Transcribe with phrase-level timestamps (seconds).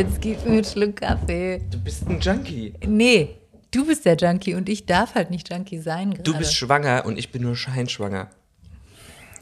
[0.00, 1.60] Jetzt gib mir einen Schluck Kaffee.
[1.70, 2.72] Du bist ein Junkie.
[2.86, 3.36] Nee,
[3.70, 6.22] du bist der Junkie und ich darf halt nicht Junkie sein gerade.
[6.22, 8.30] Du bist schwanger und ich bin nur scheinschwanger.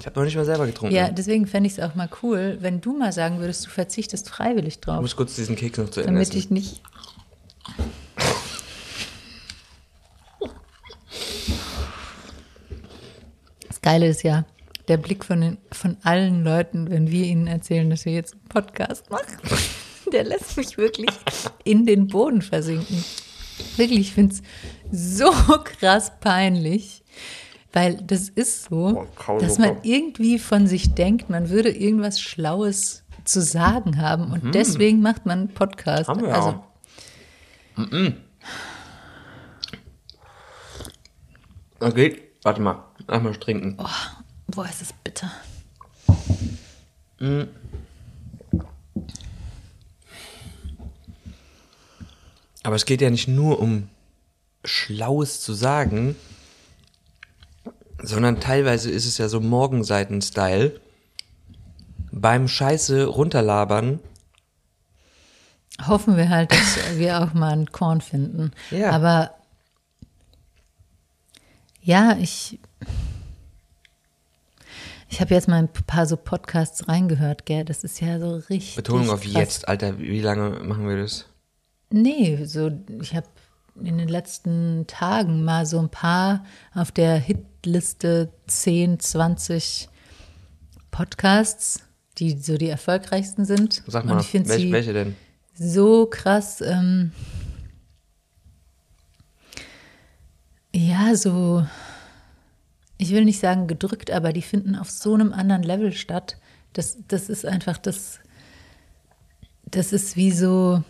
[0.01, 0.97] Ich habe noch nicht mal selber getrunken.
[0.97, 4.29] Ja, deswegen fände ich es auch mal cool, wenn du mal sagen würdest, du verzichtest
[4.29, 5.01] freiwillig Ich drauf.
[5.01, 6.39] muss kurz diesen Keks noch zu Ende Damit essen.
[6.39, 6.83] ich nicht.
[13.69, 14.45] Das Geile ist ja,
[14.89, 18.49] der Blick von, den, von allen Leuten, wenn wir ihnen erzählen, dass wir jetzt einen
[18.49, 19.37] Podcast machen,
[20.13, 21.11] der lässt mich wirklich
[21.65, 23.05] in den Boden versinken.
[23.77, 24.43] Wirklich, ich finde es
[25.17, 25.31] so
[25.65, 27.03] krass peinlich,
[27.73, 33.05] weil das ist so, Boah, dass man irgendwie von sich denkt, man würde irgendwas Schlaues
[33.25, 36.09] zu sagen haben und deswegen macht man einen Podcast.
[36.09, 36.13] Mhm.
[36.13, 36.63] Haben wir also, auch.
[37.77, 38.15] Mhm.
[41.81, 42.85] Okay, warte mal.
[43.07, 43.77] Einmal trinken.
[44.49, 45.31] boah, ist das bitter.
[52.69, 53.89] Aber es geht ja nicht nur um
[54.63, 56.17] Schlaues zu sagen,
[58.03, 60.79] sondern teilweise ist es ja so Morgenseiten-Style.
[62.13, 64.01] Beim Scheiße runterlabern.
[65.87, 68.51] Hoffen wir halt, dass wir auch mal einen Korn finden.
[68.71, 68.91] Ja.
[68.91, 69.31] Aber
[71.81, 72.61] ja, ich.
[75.09, 77.65] Ich habe jetzt mal ein paar so Podcasts reingehört, gell?
[77.65, 78.77] Das ist ja so richtig.
[78.77, 79.33] Betonung auf krass.
[79.33, 79.99] jetzt, Alter.
[79.99, 81.25] Wie lange machen wir das?
[81.91, 83.27] Nee, so, ich habe
[83.83, 89.89] in den letzten Tagen mal so ein paar auf der Hitliste 10, 20
[90.91, 91.83] Podcasts,
[92.19, 93.83] die so die erfolgreichsten sind.
[93.87, 95.17] Sag mal, welche, welche denn?
[95.55, 97.13] so krass, ähm,
[100.75, 101.67] ja, so,
[102.99, 106.39] ich will nicht sagen gedrückt, aber die finden auf so einem anderen Level statt.
[106.73, 108.21] Das, das ist einfach das,
[109.65, 110.83] das ist wie so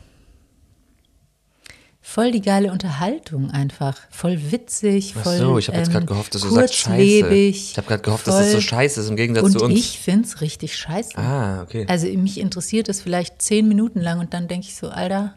[2.09, 3.99] voll die geile Unterhaltung einfach.
[4.09, 7.35] Voll witzig, Ach voll so, ich habe jetzt gerade ähm, gehofft, dass du sagst Scheiße.
[7.35, 9.79] Ich habe gerade gehofft, dass das so scheiße ist im Gegensatz Und zu uns.
[9.79, 11.19] ich finde es richtig scheiße.
[11.19, 11.85] ah, okay.
[11.87, 15.35] Also mich interessiert es vielleicht zehn Minuten lang und dann denke ich so, Alter,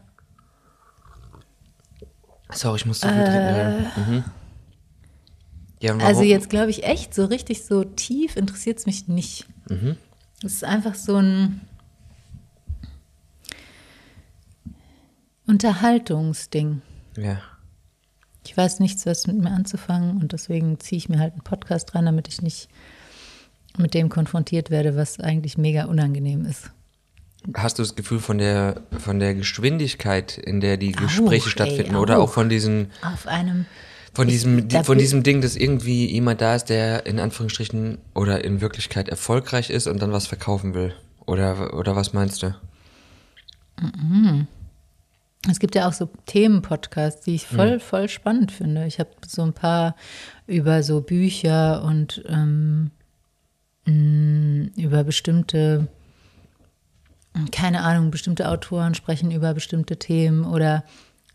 [2.54, 3.36] Sorry, ich muss so viel trinken.
[3.36, 3.92] Ja.
[3.96, 4.24] Mhm.
[5.80, 5.98] Ja?
[5.98, 6.02] Äh.
[6.02, 9.46] also jetzt glaube ich echt, so richtig so tief interessiert es mich nicht.
[9.68, 9.96] Mhm.
[10.42, 11.60] Es ist einfach so ein
[15.52, 16.80] Unterhaltungsding.
[17.16, 17.38] Ja.
[18.44, 21.94] Ich weiß nichts, was mit mir anzufangen und deswegen ziehe ich mir halt einen Podcast
[21.94, 22.68] rein, damit ich nicht
[23.76, 26.70] mit dem konfrontiert werde, was eigentlich mega unangenehm ist.
[27.54, 31.50] Hast du das Gefühl von der, von der Geschwindigkeit, in der die Auch, Gespräche ey,
[31.50, 32.24] stattfinden oder auch.
[32.28, 33.66] auch von diesen, Auf einem
[34.14, 37.98] von Ich- diesem, da von diesem Ding, dass irgendwie jemand da ist, der in Anführungsstrichen
[38.14, 40.94] oder in Wirklichkeit erfolgreich ist und dann was verkaufen will?
[41.26, 42.54] Oder, oder was meinst du?
[45.50, 48.86] Es gibt ja auch so Themenpodcasts, die ich voll, voll spannend finde.
[48.86, 49.96] Ich habe so ein paar
[50.46, 52.92] über so Bücher und ähm,
[53.86, 55.88] mh, über bestimmte,
[57.50, 60.84] keine Ahnung, bestimmte Autoren sprechen über bestimmte Themen oder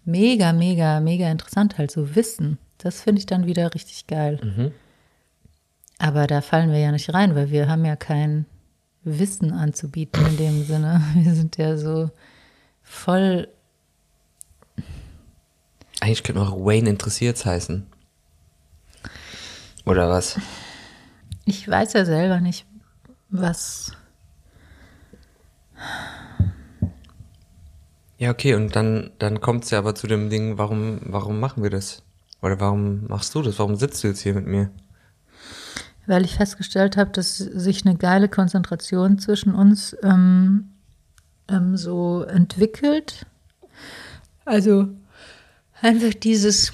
[0.05, 2.59] mega, mega, mega interessant halt so Wissen.
[2.77, 4.39] Das finde ich dann wieder richtig geil.
[5.99, 8.45] Aber da fallen wir ja nicht rein, weil wir haben ja kein
[9.03, 11.01] Wissen anzubieten in dem Sinne.
[11.15, 12.09] Wir sind ja so
[12.83, 13.47] voll
[15.99, 17.87] Eigentlich könnte auch Wayne interessiert's heißen.
[19.85, 20.39] Oder was?
[21.45, 22.65] Ich weiß ja selber nicht,
[23.29, 23.93] was.
[28.17, 31.69] Ja, okay, und dann, dann kommt's ja aber zu dem Ding, warum, warum machen wir
[31.69, 32.03] das?
[32.41, 33.59] Oder warum machst du das?
[33.59, 34.71] Warum sitzt du jetzt hier mit mir?
[36.05, 40.69] Weil ich festgestellt habe, dass sich eine geile Konzentration zwischen uns ähm,
[41.47, 43.25] ähm, so entwickelt.
[44.45, 44.89] Also
[45.81, 46.73] einfach dieses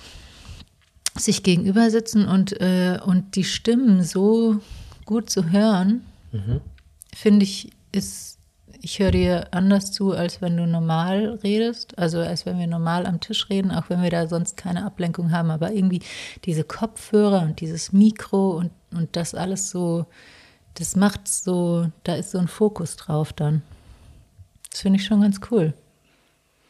[1.18, 4.60] sich gegenüber sitzen und, äh, und die Stimmen so
[5.06, 6.02] gut zu hören,
[7.16, 8.40] finde ich, ist,
[8.82, 11.98] ich höre dir anders zu, als wenn du normal redest.
[11.98, 15.32] Also als wenn wir normal am Tisch reden, auch wenn wir da sonst keine Ablenkung
[15.32, 15.52] haben.
[15.52, 16.02] Aber irgendwie
[16.46, 20.06] diese Kopfhörer und dieses Mikro und, und das alles so,
[20.74, 23.62] das macht so, da ist so ein Fokus drauf dann.
[24.72, 25.74] Das finde ich schon ganz cool.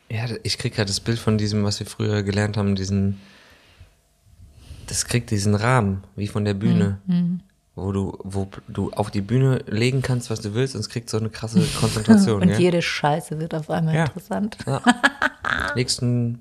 [0.09, 3.19] Ja, ich krieg gerade das Bild von diesem, was wir früher gelernt haben, diesen,
[4.87, 6.99] das kriegt diesen Rahmen, wie von der Bühne.
[7.75, 11.09] Wo du, wo du auf die Bühne legen kannst, was du willst, und es kriegt
[11.09, 12.43] so eine krasse Konzentration.
[12.43, 12.59] Und ja?
[12.59, 14.05] jede Scheiße wird auf einmal Ja.
[14.05, 14.57] interessant.
[14.67, 14.81] Ja.
[15.75, 16.39] Legst ein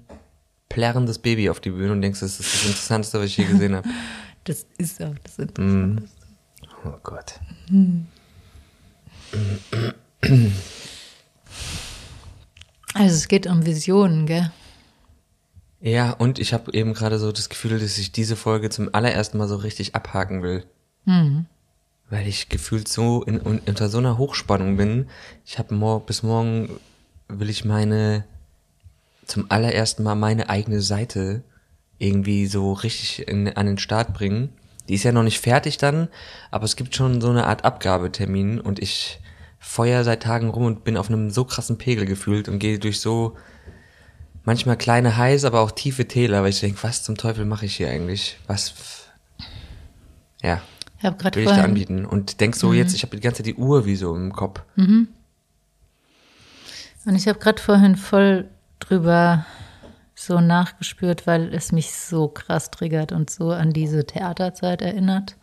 [0.69, 3.75] plärrendes Baby auf die Bühne und denkst, das ist das Interessanteste, was ich je gesehen
[3.76, 3.88] habe.
[4.44, 6.03] Das ist auch das Interessante.
[6.85, 7.38] Oh Gott.
[12.94, 14.50] Also es geht um Visionen, gell?
[15.81, 19.39] Ja, und ich habe eben gerade so das Gefühl, dass ich diese Folge zum allerersten
[19.39, 20.65] Mal so richtig abhaken will.
[21.06, 21.47] Mhm.
[22.09, 25.09] Weil ich gefühlt so in, un- unter so einer Hochspannung bin.
[25.44, 26.69] Ich habe mor bis morgen
[27.29, 28.25] will ich meine
[29.27, 31.43] zum allerersten Mal meine eigene Seite
[31.99, 34.50] irgendwie so richtig in, an den Start bringen.
[34.88, 36.09] Die ist ja noch nicht fertig dann,
[36.50, 39.21] aber es gibt schon so eine Art Abgabetermin und ich
[39.62, 43.00] feuer seit Tagen rum und bin auf einem so krassen Pegel gefühlt und gehe durch
[43.00, 43.37] so
[44.44, 47.76] manchmal kleine Highs, aber auch tiefe Täler, weil ich denke, was zum Teufel mache ich
[47.76, 48.38] hier eigentlich?
[48.49, 48.75] Was?
[50.43, 50.61] Ja,
[50.99, 53.38] Ich habe gerade will ich da anbieten und denk so jetzt, ich habe die ganze
[53.38, 54.61] Zeit die Uhr wie so im Kopf.
[57.06, 58.49] und ich habe gerade vorhin voll
[58.81, 59.47] drüber
[60.14, 65.37] so nachgespürt, weil es mich so krass triggert und so an diese Theaterzeit erinnert,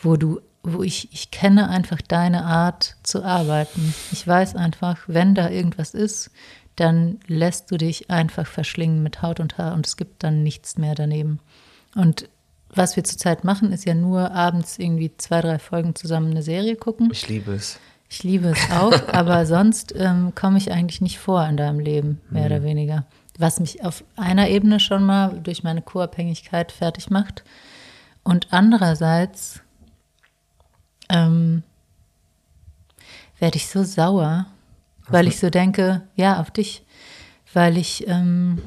[0.00, 3.94] wo du, wo ich, ich kenne einfach deine Art zu arbeiten.
[4.12, 6.30] Ich weiß einfach, wenn da irgendwas ist,
[6.76, 10.78] dann lässt du dich einfach verschlingen mit Haut und Haar und es gibt dann nichts
[10.78, 11.40] mehr daneben.
[11.94, 12.28] Und
[12.72, 16.76] was wir zurzeit machen, ist ja nur abends irgendwie zwei, drei Folgen zusammen eine Serie
[16.76, 17.08] gucken.
[17.10, 17.78] Ich liebe es.
[18.08, 22.20] Ich liebe es auch, aber sonst ähm, komme ich eigentlich nicht vor in deinem Leben,
[22.30, 23.06] mehr oder weniger.
[23.38, 27.44] Was mich auf einer Ebene schon mal durch meine Co-Abhängigkeit fertig macht.
[28.22, 29.62] Und andererseits
[31.10, 31.62] ähm,
[33.38, 34.46] werde ich so sauer,
[35.08, 36.84] weil ich so denke, ja, auf dich,
[37.52, 38.60] weil ich, ähm,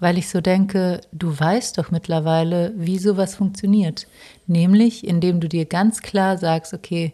[0.00, 4.06] weil ich so denke, du weißt doch mittlerweile, wie sowas funktioniert.
[4.46, 7.12] Nämlich, indem du dir ganz klar sagst, okay,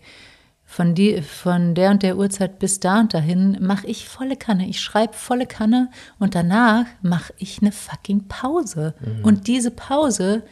[0.64, 4.68] von, die, von der und der Uhrzeit bis da und dahin mache ich volle Kanne.
[4.68, 8.94] Ich schreibe volle Kanne und danach mache ich eine fucking Pause.
[9.22, 10.42] Und diese Pause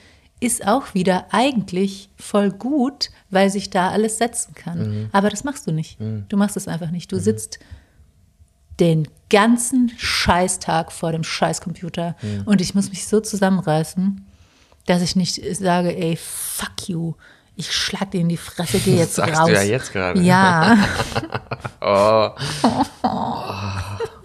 [0.41, 5.09] ist auch wieder eigentlich voll gut, weil sich da alles setzen kann.
[5.13, 5.99] Aber das machst du nicht.
[6.29, 7.11] Du machst es einfach nicht.
[7.13, 7.59] Du sitzt
[8.81, 14.25] den ganzen Scheißtag vor dem Scheißcomputer und ich muss mich so zusammenreißen,
[14.87, 17.15] dass ich nicht sage, ey, fuck you.
[17.59, 19.49] Ich schlag dir in die Fresse, geh jetzt sagst raus.
[19.49, 20.21] du ja jetzt gerade.
[20.21, 20.77] Ja.
[21.89, 22.31] Oh,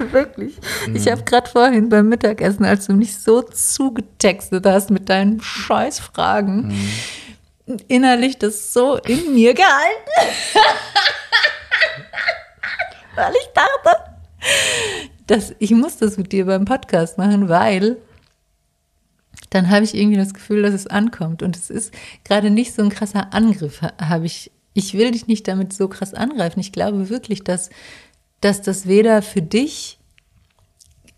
[0.12, 0.56] Wirklich.
[0.94, 1.10] Ich Mhm.
[1.10, 7.76] habe gerade vorhin beim Mittagessen, als du mich so zugetextet hast mit deinen Scheißfragen, Mhm.
[7.88, 10.10] innerlich das so in mir gehalten.
[13.14, 14.04] weil ich dachte,
[15.26, 17.96] dass ich muss das mit dir beim Podcast machen, weil
[19.50, 21.42] dann habe ich irgendwie das Gefühl, dass es ankommt.
[21.42, 21.92] Und es ist
[22.24, 24.50] gerade nicht so ein krasser Angriff, ha- habe ich.
[24.72, 26.60] Ich will dich nicht damit so krass angreifen.
[26.60, 27.70] Ich glaube wirklich, dass,
[28.40, 29.98] dass das weder für dich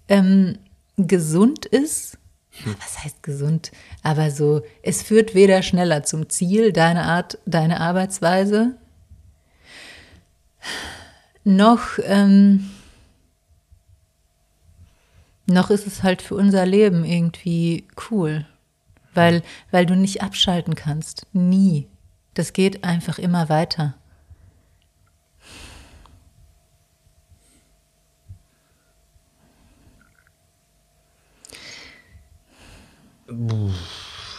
[0.08, 0.58] ähm,
[0.96, 2.18] gesund ist.
[2.64, 3.72] Was heißt gesund?
[4.02, 8.76] Aber so, es führt weder schneller zum Ziel, deine Art, deine Arbeitsweise,
[11.44, 12.70] noch, ähm,
[15.46, 18.46] noch ist es halt für unser Leben irgendwie cool,
[19.14, 21.26] weil, weil du nicht abschalten kannst.
[21.32, 21.88] Nie.
[22.34, 23.94] Das geht einfach immer weiter.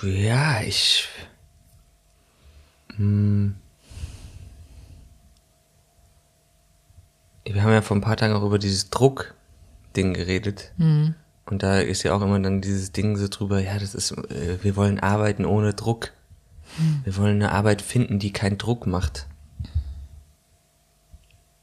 [0.01, 1.07] Ja, ich.
[2.95, 3.55] Hm.
[7.45, 10.71] Wir haben ja vor ein paar Tagen auch über dieses Druck-Ding geredet.
[11.45, 14.63] Und da ist ja auch immer dann dieses Ding so drüber, ja, das ist, äh,
[14.63, 16.13] wir wollen arbeiten ohne Druck.
[17.03, 19.27] Wir wollen eine Arbeit finden, die keinen Druck macht.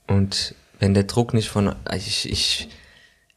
[0.07, 2.69] Und wenn der Druck nicht von, ich, ich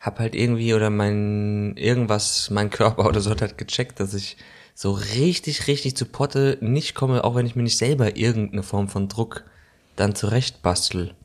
[0.03, 4.35] hab halt irgendwie oder mein, irgendwas, mein Körper oder so hat halt gecheckt, dass ich
[4.75, 8.89] so richtig, richtig zu Potte nicht komme, auch wenn ich mir nicht selber irgendeine Form
[8.89, 9.45] von Druck
[9.95, 11.15] dann zurecht bastel.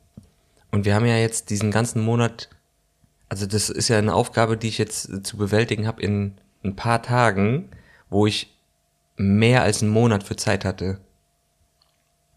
[0.71, 2.47] Und wir haben ja jetzt diesen ganzen Monat,
[3.27, 7.03] also das ist ja eine Aufgabe, die ich jetzt zu bewältigen habe in ein paar
[7.03, 7.69] Tagen,
[8.09, 8.55] wo ich
[9.17, 11.01] mehr als einen Monat für Zeit hatte.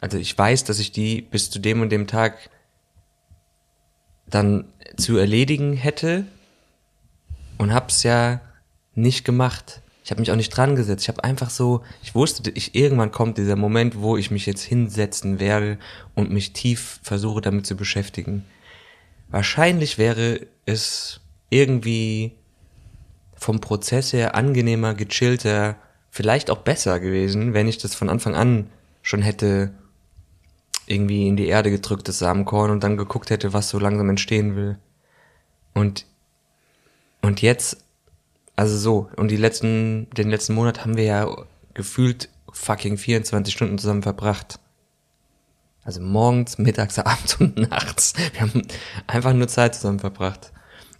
[0.00, 2.50] Also ich weiß, dass ich die bis zu dem und dem Tag
[4.34, 4.64] dann
[4.96, 6.24] zu erledigen hätte
[7.58, 8.40] und hab's ja
[8.94, 9.80] nicht gemacht.
[10.04, 11.04] Ich habe mich auch nicht dran gesetzt.
[11.04, 14.62] Ich habe einfach so, ich wusste, ich irgendwann kommt dieser Moment, wo ich mich jetzt
[14.62, 15.78] hinsetzen werde
[16.14, 18.44] und mich tief versuche damit zu beschäftigen.
[19.28, 21.20] Wahrscheinlich wäre es
[21.50, 22.32] irgendwie
[23.34, 25.76] vom Prozess her angenehmer, gechillter,
[26.10, 28.68] vielleicht auch besser gewesen, wenn ich das von Anfang an
[29.02, 29.72] schon hätte
[30.92, 34.54] irgendwie in die Erde gedrückt, das Samenkorn, und dann geguckt hätte, was so langsam entstehen
[34.56, 34.78] will.
[35.74, 36.06] Und,
[37.22, 37.78] und jetzt,
[38.56, 41.36] also so, und die letzten, den letzten Monat haben wir ja
[41.74, 44.58] gefühlt fucking 24 Stunden zusammen verbracht.
[45.84, 48.14] Also morgens, mittags, abends und nachts.
[48.32, 48.62] Wir haben
[49.06, 50.52] einfach nur Zeit zusammen verbracht.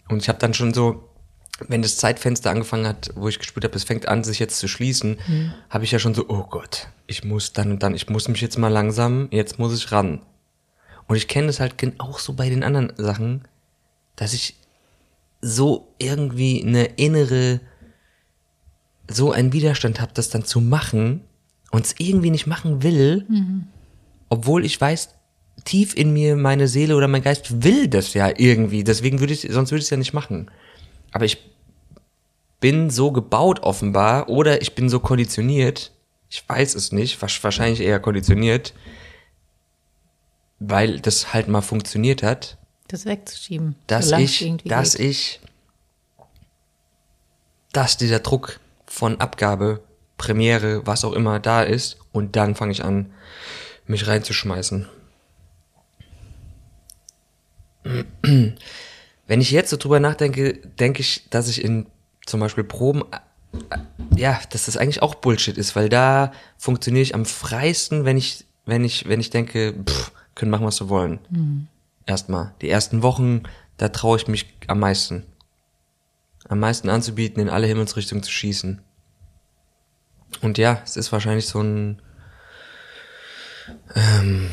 [0.09, 1.07] Und ich habe dann schon so,
[1.59, 4.67] wenn das Zeitfenster angefangen hat, wo ich gespürt habe, es fängt an, sich jetzt zu
[4.67, 5.53] schließen, mhm.
[5.69, 8.41] habe ich ja schon so, oh Gott, ich muss dann und dann, ich muss mich
[8.41, 10.21] jetzt mal langsam, jetzt muss ich ran.
[11.07, 13.43] Und ich kenne das halt auch so bei den anderen Sachen,
[14.15, 14.55] dass ich
[15.41, 17.59] so irgendwie eine innere,
[19.09, 21.21] so einen Widerstand habe, das dann zu machen
[21.71, 23.67] und es irgendwie nicht machen will, mhm.
[24.29, 25.09] obwohl ich weiß,
[25.65, 28.83] tief in mir meine Seele oder mein Geist will das ja irgendwie.
[28.83, 30.49] Deswegen würde ich, sonst würde ich es ja nicht machen.
[31.13, 31.37] Aber ich
[32.59, 35.91] bin so gebaut offenbar oder ich bin so konditioniert.
[36.29, 38.73] Ich weiß es nicht, wahrscheinlich eher konditioniert,
[40.59, 42.57] weil das halt mal funktioniert hat.
[42.87, 43.75] Das wegzuschieben.
[43.87, 45.05] Dass ich, dass geht.
[45.05, 45.39] ich,
[47.71, 49.83] dass dieser Druck von Abgabe,
[50.17, 53.13] Premiere, was auch immer da ist und dann fange ich an,
[53.85, 54.87] mich reinzuschmeißen.
[59.27, 61.87] Wenn ich jetzt so drüber nachdenke, denke ich, dass ich in
[62.25, 63.03] zum Beispiel Proben,
[63.69, 63.77] äh,
[64.15, 68.45] ja, dass das eigentlich auch Bullshit ist, weil da funktioniere ich am freisten, wenn ich,
[68.65, 71.19] wenn ich, wenn ich denke, pff, können machen, was sie wollen.
[71.29, 71.67] Mhm.
[72.05, 72.53] Erstmal.
[72.61, 73.43] Die ersten Wochen,
[73.77, 75.25] da traue ich mich am meisten.
[76.49, 78.81] Am meisten anzubieten, in alle Himmelsrichtungen zu schießen.
[80.41, 82.01] Und ja, es ist wahrscheinlich so ein,
[83.95, 84.49] ähm,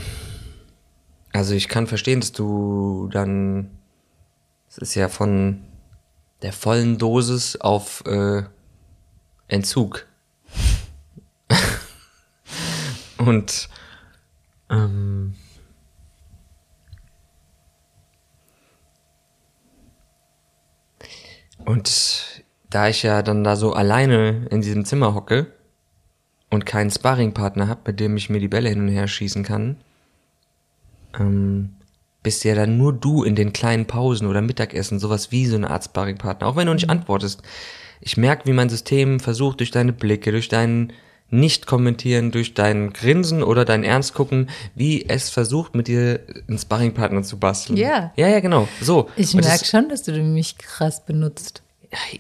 [1.33, 3.71] also ich kann verstehen, dass du dann,
[4.71, 5.65] es ist ja von
[6.43, 8.45] der vollen Dosis auf äh,
[9.49, 10.07] Entzug.
[13.19, 13.69] Und
[14.71, 15.35] ähm,
[21.67, 25.53] und da ich ja dann da so alleine in diesem Zimmer hocke
[26.49, 29.77] und keinen Sparringpartner habe, mit dem ich mir die Bälle hin und her schießen kann,
[31.19, 31.75] ähm,
[32.23, 35.71] bist ja dann nur du in den kleinen Pausen oder Mittagessen, sowas wie so eine
[35.71, 36.93] Art Sparringpartner, auch wenn du nicht mhm.
[36.93, 37.43] antwortest.
[38.01, 40.93] Ich merke, wie mein System versucht, durch deine Blicke, durch dein
[41.31, 47.23] Nicht-Kommentieren, durch dein Grinsen oder dein Ernst gucken, wie es versucht, mit dir einen Sparringpartner
[47.23, 47.77] zu basteln.
[47.77, 48.13] Ja.
[48.17, 48.69] Ja, ja, genau.
[48.81, 49.09] So.
[49.17, 51.63] Ich merke schon, dass du mich krass benutzt.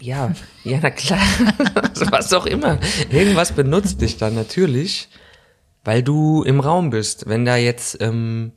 [0.00, 0.32] Ja,
[0.64, 1.20] ja, na klar.
[2.10, 2.78] was auch immer.
[3.10, 5.08] Irgendwas benutzt dich dann natürlich,
[5.84, 7.28] weil du im Raum bist.
[7.28, 8.52] Wenn da jetzt ähm,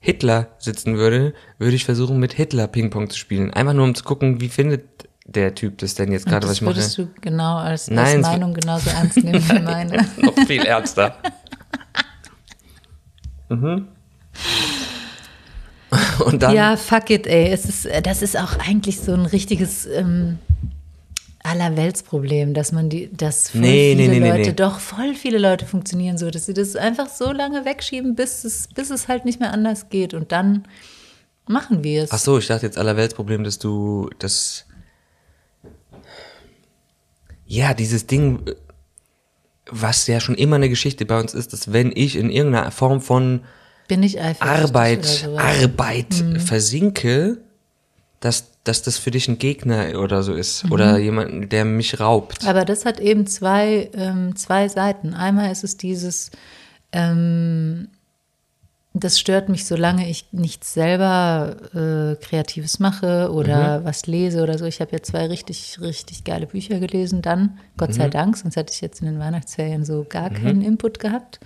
[0.00, 3.52] Hitler sitzen würde, würde ich versuchen, mit Hitler Ping-Pong zu spielen.
[3.52, 6.62] Einfach nur, um zu gucken, wie findet der Typ das denn jetzt gerade, was ich
[6.62, 6.76] mache.
[6.76, 10.06] Würdest du genau als, Nein, als Meinung genauso ernst nehmen wie meine.
[10.16, 11.16] Noch viel ernster.
[13.48, 13.88] mhm.
[16.24, 17.50] Und dann, ja, fuck it, ey.
[17.50, 20.38] Es ist, das ist auch eigentlich so ein richtiges ähm,
[21.42, 25.66] Allerweltsproblem, dass man die, dass voll nee, viele nee, nee, Leute, doch voll viele Leute
[25.66, 29.40] funktionieren so, dass sie das einfach so lange wegschieben, bis es, bis es halt nicht
[29.40, 30.66] mehr anders geht und dann
[31.46, 32.12] machen wir es.
[32.12, 34.66] Ach so, ich dachte jetzt Allerweltsproblem, dass du das,
[37.46, 38.40] ja, dieses Ding,
[39.70, 43.00] was ja schon immer eine Geschichte bei uns ist, dass wenn ich in irgendeiner Form
[43.00, 43.42] von
[43.86, 46.40] bin ich Arbeit, Arbeit mhm.
[46.40, 47.38] versinke,
[48.20, 50.72] dass, dass das für dich ein Gegner oder so ist mhm.
[50.72, 52.46] oder jemand, der mich raubt.
[52.46, 55.14] Aber das hat eben zwei, ähm, zwei Seiten.
[55.14, 56.30] Einmal ist es dieses,
[56.92, 57.88] ähm,
[58.94, 63.84] das stört mich, solange ich nichts selber äh, Kreatives mache oder mhm.
[63.84, 64.64] was lese oder so.
[64.64, 67.94] Ich habe ja zwei richtig, richtig geile Bücher gelesen dann, Gott mhm.
[67.94, 70.34] sei Dank, sonst hätte ich jetzt in den Weihnachtsferien so gar mhm.
[70.34, 71.38] keinen Input gehabt.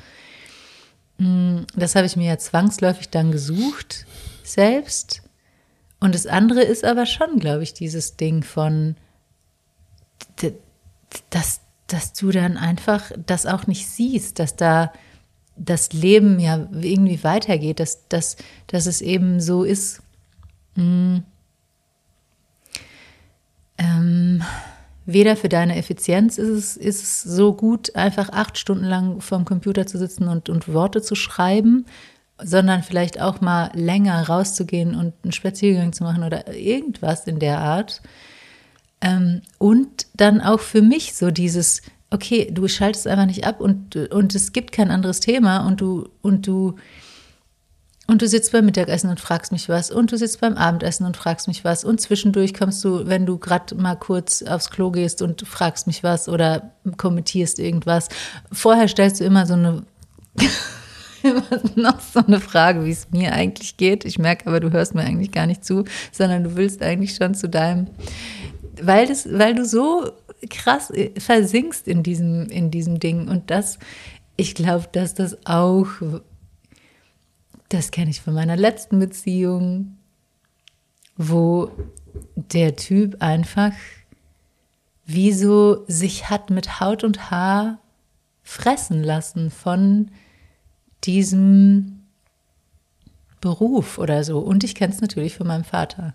[1.18, 4.06] Mm, das habe ich mir ja zwangsläufig dann gesucht,
[4.42, 5.21] selbst.
[6.02, 8.96] Und das andere ist aber schon, glaube ich, dieses Ding von,
[11.30, 14.92] dass, dass du dann einfach das auch nicht siehst, dass da
[15.54, 20.02] das Leben ja irgendwie weitergeht, dass, dass, dass es eben so ist.
[20.74, 21.22] Hm,
[23.78, 24.42] ähm,
[25.06, 29.44] weder für deine Effizienz ist es, ist es so gut, einfach acht Stunden lang vorm
[29.44, 31.86] Computer zu sitzen und, und Worte zu schreiben,
[32.38, 37.58] sondern vielleicht auch mal länger rauszugehen und einen Spaziergang zu machen oder irgendwas in der
[37.58, 38.02] Art.
[39.00, 43.96] Ähm, und dann auch für mich so dieses, okay, du schaltest einfach nicht ab und,
[43.96, 46.76] und es gibt kein anderes Thema und du, und du,
[48.06, 51.16] und du sitzt beim Mittagessen und fragst mich was und du sitzt beim Abendessen und
[51.16, 55.22] fragst mich was und zwischendurch kommst du, wenn du gerade mal kurz aufs Klo gehst
[55.22, 58.08] und fragst mich was oder kommentierst irgendwas.
[58.52, 59.84] Vorher stellst du immer so eine
[61.76, 64.04] noch so eine Frage, wie es mir eigentlich geht.
[64.04, 67.34] Ich merke aber, du hörst mir eigentlich gar nicht zu, sondern du willst eigentlich schon
[67.34, 67.88] zu deinem,
[68.80, 70.10] weil, das, weil du so
[70.50, 73.28] krass äh, versinkst in diesem, in diesem Ding.
[73.28, 73.78] Und das,
[74.36, 75.86] ich glaube, dass das auch,
[77.68, 79.96] das kenne ich von meiner letzten Beziehung,
[81.16, 81.70] wo
[82.34, 83.72] der Typ einfach
[85.04, 87.78] wie so sich hat mit Haut und Haar
[88.42, 90.10] fressen lassen von
[91.04, 92.00] diesem
[93.40, 94.38] Beruf oder so.
[94.38, 96.14] Und ich kenne es natürlich von meinem Vater,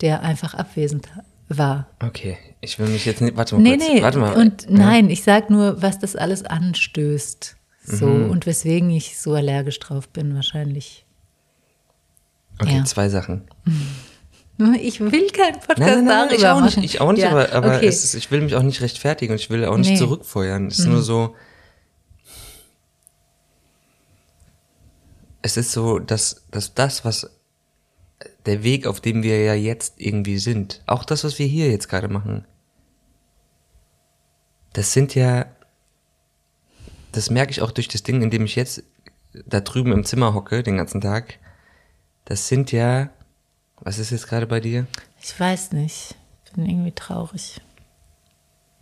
[0.00, 1.08] der einfach abwesend
[1.48, 1.88] war.
[2.02, 3.36] Okay, ich will mich jetzt nicht.
[3.36, 3.88] Warte mal Nee, kurz.
[3.92, 4.02] nee.
[4.02, 4.34] Warte mal.
[4.34, 4.70] Und Ja.
[4.70, 7.56] nein, ich sag nur, was das alles anstößt.
[7.82, 8.30] So Mhm.
[8.30, 11.04] und weswegen ich so allergisch drauf bin, wahrscheinlich.
[12.60, 12.84] Okay, Ja.
[12.84, 13.42] zwei Sachen.
[14.78, 16.84] Ich will keinen Podcast Nein, nein, nein, darüber ich auch nicht, machen.
[16.84, 17.86] ich auch nicht, Ja, aber, aber okay.
[17.88, 19.96] ist, ich will mich auch nicht rechtfertigen und ich will auch nicht Nee.
[19.96, 20.66] zurückfeuern.
[20.66, 21.34] Es ist nur so,
[25.42, 27.30] es ist so, dass, dass das, was
[28.46, 31.88] der Weg, auf dem wir ja jetzt irgendwie sind, auch das, was wir hier jetzt
[31.88, 32.44] gerade machen,
[34.72, 35.46] das sind ja,
[37.12, 38.82] das merke ich auch durch das Ding, in dem ich jetzt
[39.32, 41.38] da drüben im Zimmer hocke, den ganzen Tag,
[42.24, 43.10] das sind ja,
[43.80, 44.86] was ist jetzt gerade bei dir?
[45.22, 46.14] Ich weiß nicht.
[46.44, 47.60] Ich bin irgendwie traurig.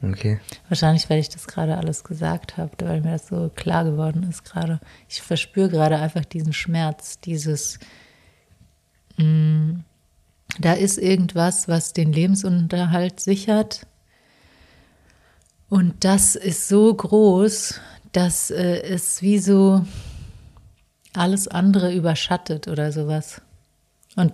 [0.00, 0.38] Okay.
[0.68, 4.44] Wahrscheinlich, weil ich das gerade alles gesagt habe, weil mir das so klar geworden ist
[4.44, 4.80] gerade.
[5.08, 7.80] Ich verspüre gerade einfach diesen Schmerz, dieses,
[9.16, 9.80] mh,
[10.60, 13.86] da ist irgendwas, was den Lebensunterhalt sichert.
[15.68, 17.80] Und das ist so groß,
[18.12, 19.84] dass äh, es wie so
[21.12, 23.42] alles andere überschattet oder sowas.
[24.16, 24.32] Und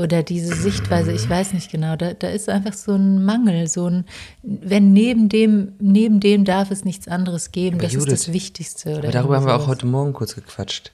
[0.00, 3.86] oder diese Sichtweise, ich weiß nicht genau, da, da ist einfach so ein Mangel, so
[3.86, 4.04] ein,
[4.42, 8.32] wenn neben dem, neben dem darf es nichts anderes geben, Aber das Judith, ist das
[8.32, 8.90] Wichtigste.
[8.90, 10.92] Oder Aber darüber haben wir auch heute Morgen kurz gequatscht.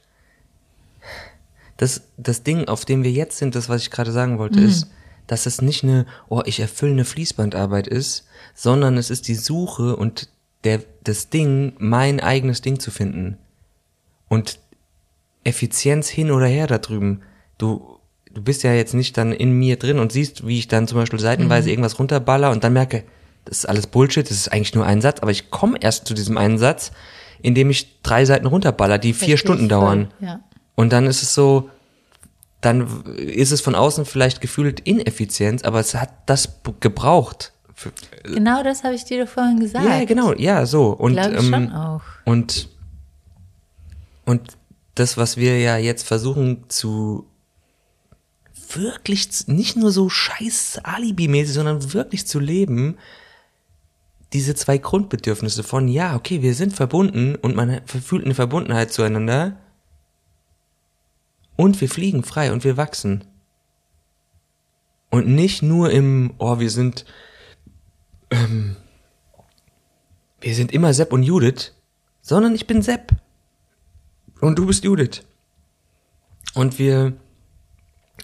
[1.76, 4.66] Das, das Ding, auf dem wir jetzt sind, das, was ich gerade sagen wollte, Mhm.
[4.66, 4.88] ist,
[5.26, 9.96] dass es nicht eine, oh, ich erfülle eine Fließbandarbeit ist, sondern es ist die Suche
[9.96, 10.28] und
[10.64, 13.36] der, das Ding, mein eigenes Ding zu finden.
[14.28, 14.58] Und
[15.44, 17.22] Effizienz hin oder her da drüben.
[17.58, 17.95] Du,
[18.36, 20.98] du bist ja jetzt nicht dann in mir drin und siehst, wie ich dann zum
[20.98, 21.22] Beispiel Mhm.
[21.22, 23.04] seitenweise irgendwas runterballer und dann merke,
[23.46, 26.12] das ist alles Bullshit, das ist eigentlich nur ein Satz, aber ich komme erst zu
[26.12, 26.92] diesem einen Satz,
[27.40, 30.12] indem ich drei Seiten runterballer, die vier Verstehe ich Stunden dauern.
[30.20, 30.40] Ja.
[30.74, 31.70] Und dann ist es so,
[32.60, 37.52] dann ist es von außen vielleicht gefühlt Ineffizienz, aber es hat das gebraucht.
[37.72, 37.92] Für,
[38.24, 39.86] Genau das habe ich dir doch vorhin gesagt.
[39.86, 40.88] ja, genau, ja, so.
[40.88, 42.02] Und, Glaube ich ähm, schon auch.
[42.26, 42.68] und,
[44.26, 44.42] und
[44.94, 47.26] das, was wir ja jetzt versuchen zu
[48.74, 52.98] wirklich nicht nur so scheiß Alibi-mäßig, sondern wirklich zu leben,
[54.32, 59.56] diese zwei Grundbedürfnisse von, ja, okay, wir sind verbunden und man fühlt eine Verbundenheit zueinander
[61.56, 63.24] und wir fliegen frei und wir wachsen.
[65.10, 67.06] Und nicht nur im, oh, wir sind,
[68.30, 68.76] ähm,
[70.40, 71.72] wir sind immer Sepp und Judith,
[72.20, 73.12] sondern ich bin Sepp.
[74.40, 75.22] Und du bist Judith.
[76.54, 77.14] Und wir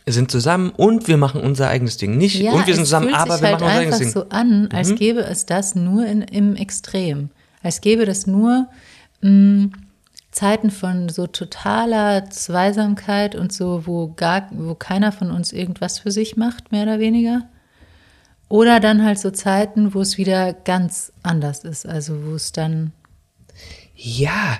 [0.07, 2.17] sind zusammen und wir machen unser eigenes Ding.
[2.17, 3.99] Nicht, Ja, und wir sind es zusammen, fühlt aber sich wir halt machen unser eigenes
[3.99, 4.09] Ding.
[4.09, 4.13] Mhm.
[4.13, 7.31] so an, als gäbe es das nur in, im Extrem.
[7.63, 8.69] Als gäbe das nur
[9.21, 9.71] mh,
[10.33, 16.11] Zeiten von so totaler Zweisamkeit und so, wo gar, wo keiner von uns irgendwas für
[16.11, 17.49] sich macht, mehr oder weniger.
[18.49, 21.87] Oder dann halt so Zeiten, wo es wieder ganz anders ist.
[21.87, 22.93] Also wo es dann
[23.95, 24.59] Ja,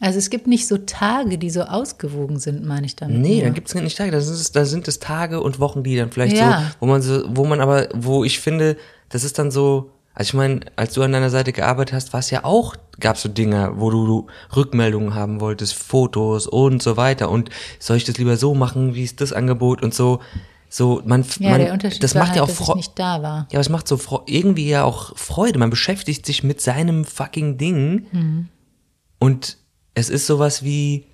[0.00, 3.18] Also es gibt nicht so Tage, die so ausgewogen sind, meine ich damit.
[3.18, 3.44] nee, nur.
[3.44, 6.10] dann gibt's nicht Tage, da sind es, da sind es Tage und Wochen, die dann
[6.10, 6.60] vielleicht Ja.
[6.60, 8.76] so, wo man so, wo man aber, wo ich finde,
[9.10, 12.20] das ist dann so, also ich meine, als du an deiner Seite gearbeitet hast, war
[12.20, 16.96] es ja auch, gab's so Dinge, wo du, du Rückmeldungen haben wolltest, Fotos und so
[16.96, 20.20] weiter und soll ich das lieber so machen, wie ist das Angebot und so,
[20.70, 22.78] so, man, Ja, man der Unterschied das war macht halt, ja auch Freude.
[22.78, 23.38] nicht da war.
[23.50, 25.58] Ja, aber es macht so Fre- irgendwie ja auch Freude.
[25.58, 28.06] Man beschäftigt sich mit seinem fucking Ding.
[28.12, 28.48] Mhm.
[29.18, 29.58] Und
[29.94, 31.06] es ist sowas wie.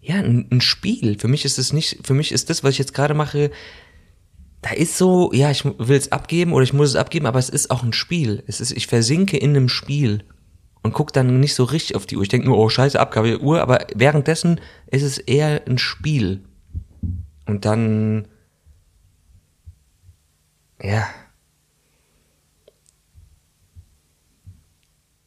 [0.00, 1.18] Ja, ein, ein Spiel.
[1.18, 3.50] Für mich ist es nicht, für mich ist das, was ich jetzt gerade mache,
[4.64, 7.50] da ist so, ja, ich will es abgeben oder ich muss es abgeben, aber es
[7.50, 8.42] ist auch ein Spiel.
[8.46, 10.24] Es ist, ich versinke in einem Spiel
[10.82, 12.22] und guck dann nicht so richtig auf die Uhr.
[12.22, 16.44] Ich denke nur, oh scheiße, Abgabe der Uhr, aber währenddessen ist es eher ein Spiel.
[17.46, 18.28] Und dann,
[20.82, 21.06] ja.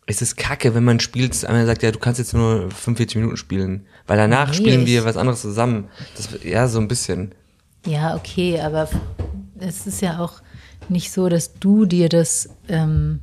[0.10, 3.36] Es ist kacke, wenn man spielt, einer sagt, ja, du kannst jetzt nur 45 Minuten
[3.36, 3.86] spielen.
[4.08, 5.90] Weil danach Nee, spielen wir was anderes zusammen.
[6.16, 7.36] Das, ja, so ein bisschen.
[7.86, 8.90] Ja, okay, aber
[9.60, 10.42] es ist ja auch
[10.88, 13.20] nicht so, dass du dir das ähm,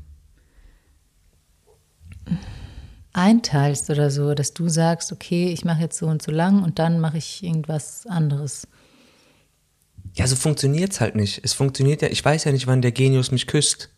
[3.14, 6.78] einteilst oder so, dass du sagst, okay, ich mache jetzt so und so lang und
[6.78, 8.68] dann mache ich irgendwas anderes.
[10.14, 11.40] Ja, so funktioniert's halt nicht.
[11.42, 13.90] Es funktioniert ja, ich weiß ja nicht, wann der Genius mich küsst.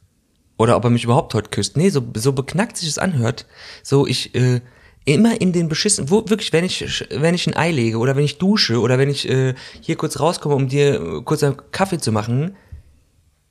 [0.58, 1.76] Oder ob er mich überhaupt heute küsst.
[1.76, 3.44] Nee, so, so beknackt sich es anhört.
[3.82, 4.60] So, ich, äh,
[5.04, 8.24] immer in den beschissen, wo wirklich, wenn ich, wenn ich ein Ei lege oder wenn
[8.24, 11.98] ich dusche oder wenn ich äh, hier kurz rauskomme, um dir äh, kurz einen Kaffee
[11.98, 12.56] zu machen,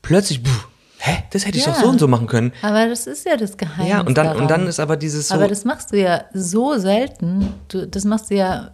[0.01, 1.71] plötzlich, pff, hä, das hätte ich Ja.
[1.71, 2.51] doch so und so machen können.
[2.61, 3.89] Aber das ist ja das Geheimnis.
[3.89, 4.41] Ja, und dann, daran.
[4.41, 7.53] und dann ist aber dieses so, Aber das machst du ja so selten.
[7.69, 8.71] Du, das machst du ja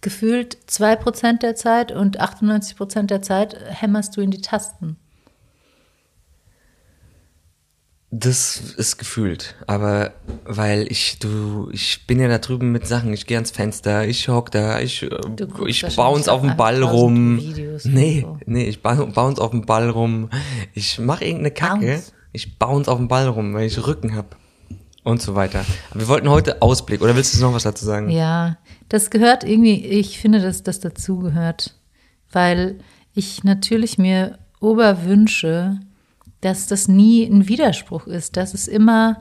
[0.00, 4.96] gefühlt 2% der Zeit und 98% der Zeit hämmerst du in die Tasten.
[8.10, 10.12] Das ist gefühlt, aber
[10.46, 14.28] weil ich du ich bin ja da drüben mit Sachen, ich gehe ans Fenster, ich
[14.28, 15.06] hock da, ich äh,
[15.66, 17.38] ich wahrscheinlich bounce auf dem Ball 1000 rum.
[17.38, 18.38] Videos nee, so.
[18.46, 20.30] nee, ich bou- bounce auf dem Ball rum.
[20.72, 22.12] Ich mache irgendeine Kacke, Bounce.
[22.32, 24.36] ich bounce auf dem Ball rum, weil ich Rücken hab
[25.04, 25.66] und so weiter.
[25.90, 28.08] Aber wir wollten heute Ausblick oder willst du noch was dazu sagen?
[28.08, 28.56] Ja,
[28.88, 31.74] das gehört irgendwie, ich finde, dass das dazugehört.
[32.32, 32.78] Weil
[33.14, 35.78] ich natürlich mir oberwünsche,
[36.40, 39.20] dass das nie ein Widerspruch ist, dass es immer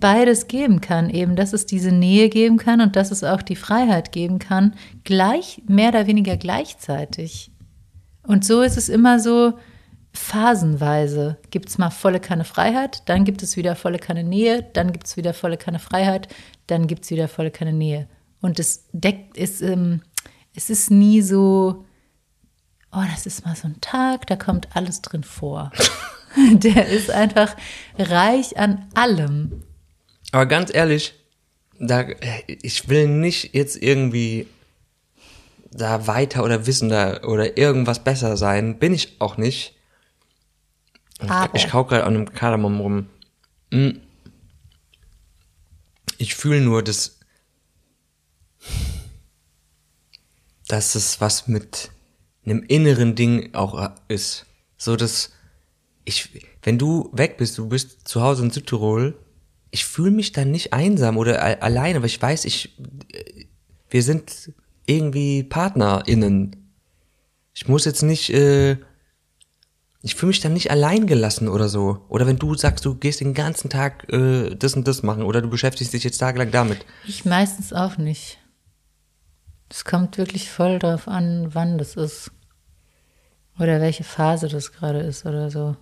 [0.00, 3.56] beides geben kann, eben, dass es diese Nähe geben kann und dass es auch die
[3.56, 4.74] Freiheit geben kann,
[5.04, 7.52] gleich, mehr oder weniger gleichzeitig.
[8.24, 9.54] Und so ist es immer so
[10.12, 11.38] phasenweise.
[11.50, 15.06] Gibt es mal volle Kanne Freiheit, dann gibt es wieder volle Kanne Nähe, dann gibt
[15.06, 16.28] es wieder volle Kanne Freiheit,
[16.66, 18.08] dann gibt es wieder volle Kanne Nähe.
[18.40, 20.02] Und es deckt, es, ähm,
[20.54, 21.84] es ist nie so,
[22.92, 25.70] oh, das ist mal so ein Tag, da kommt alles drin vor.
[26.52, 27.56] Der ist einfach
[27.98, 29.62] reich an allem.
[30.32, 31.14] Aber ganz ehrlich,
[31.78, 32.06] da,
[32.46, 34.46] ich will nicht jetzt irgendwie
[35.70, 38.78] da weiter oder wissender oder irgendwas besser sein.
[38.78, 39.74] Bin ich auch nicht.
[41.18, 41.54] Aber.
[41.54, 43.06] Ich kau gerade an einem Kardamom rum.
[43.70, 43.98] Mm.
[46.18, 47.18] Ich fühle nur, dass,
[50.68, 51.90] dass es was mit
[52.44, 54.46] einem inneren Ding auch ist.
[54.76, 55.31] So, dass
[56.04, 59.18] ich, wenn du weg bist, du bist zu Hause in Südtirol,
[59.70, 62.78] ich fühle mich dann nicht einsam oder alleine, weil ich weiß, ich,
[63.12, 63.46] äh,
[63.90, 64.52] wir sind
[64.86, 66.56] irgendwie PartnerInnen.
[67.54, 68.76] Ich muss jetzt nicht, äh,
[70.02, 72.04] ich fühle mich dann nicht allein gelassen oder so.
[72.08, 75.40] Oder wenn du sagst, du gehst den ganzen Tag äh, das und das machen oder
[75.40, 76.84] du beschäftigst dich jetzt tagelang damit.
[77.06, 78.38] Ich meistens auch nicht.
[79.70, 82.30] Es kommt wirklich voll drauf an, wann das ist.
[83.58, 85.76] Oder welche Phase das gerade ist oder so.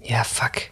[0.00, 0.70] Ja, fuck.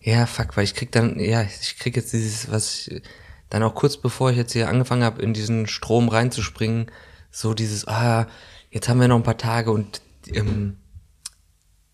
[0.00, 3.02] Ja, fuck, weil ich krieg dann, ja, ich krieg jetzt dieses, was ich,
[3.48, 6.90] dann auch kurz bevor ich jetzt hier angefangen habe, in diesen Strom reinzuspringen,
[7.30, 8.26] so dieses, ah,
[8.70, 10.78] jetzt haben wir noch ein paar Tage und ähm,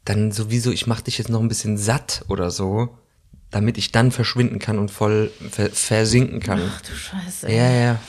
[0.04, 2.96] dann sowieso, ich mach dich jetzt noch ein bisschen satt oder so,
[3.50, 6.62] damit ich dann verschwinden kann und voll ver versinken kann.
[6.66, 7.50] Ach du Scheiße.
[7.50, 8.00] Ja, ja.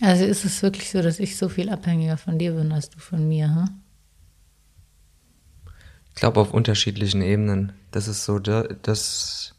[0.00, 2.98] Also ist es wirklich so, dass ich so viel abhängiger von dir bin als du
[2.98, 3.68] von mir, hm?
[6.08, 7.72] Ich glaube auf unterschiedlichen Ebenen.
[7.90, 9.54] Das ist so, da- dass,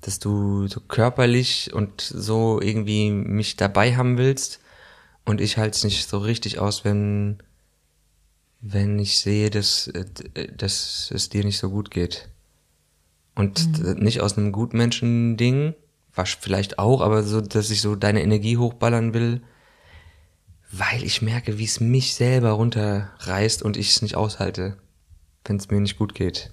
[0.00, 4.60] dass du so körperlich und so irgendwie mich dabei haben willst
[5.24, 7.38] und ich halte es nicht so richtig aus, wenn,
[8.60, 12.28] wenn ich sehe, dass, äh, d- dass es dir nicht so gut geht.
[13.36, 15.74] Und d- nicht aus einem Gutmenschen-Ding,
[16.14, 19.42] was vielleicht auch, aber so, dass ich so deine Energie hochballern will,
[20.72, 24.78] weil ich merke, wie es mich selber runterreißt und ich es nicht aushalte,
[25.44, 26.50] wenn es mir nicht gut geht.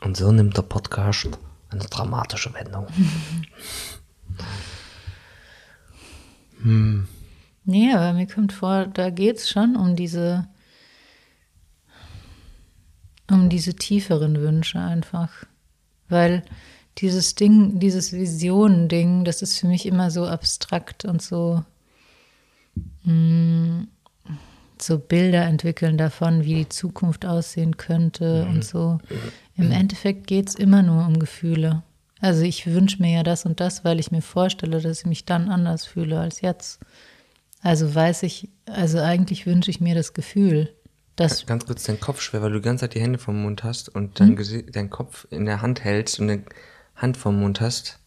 [0.00, 1.28] Und so nimmt der Podcast
[1.70, 2.86] eine dramatische Wendung.
[7.68, 10.48] Nee, aber mir kommt vor, da geht es schon um diese,
[13.30, 15.44] um diese tieferen Wünsche einfach.
[16.08, 16.44] Weil
[16.96, 21.62] dieses Ding, dieses Visionen-Ding, das ist für mich immer so abstrakt und so,
[23.02, 23.82] mm,
[24.80, 28.98] so Bilder entwickeln davon, wie die Zukunft aussehen könnte und so.
[29.58, 31.82] Im Endeffekt geht es immer nur um Gefühle.
[32.18, 35.26] Also ich wünsche mir ja das und das, weil ich mir vorstelle, dass ich mich
[35.26, 36.80] dann anders fühle als jetzt.
[37.62, 40.74] Also weiß ich, also eigentlich wünsche ich mir das Gefühl,
[41.16, 43.64] dass Ganz kurz dein Kopf schwer, weil du die ganze Zeit die Hände vom Mund
[43.64, 46.44] hast und dein, Gesi- dein Kopf in der Hand hältst und eine
[46.94, 47.98] Hand vom Mund hast.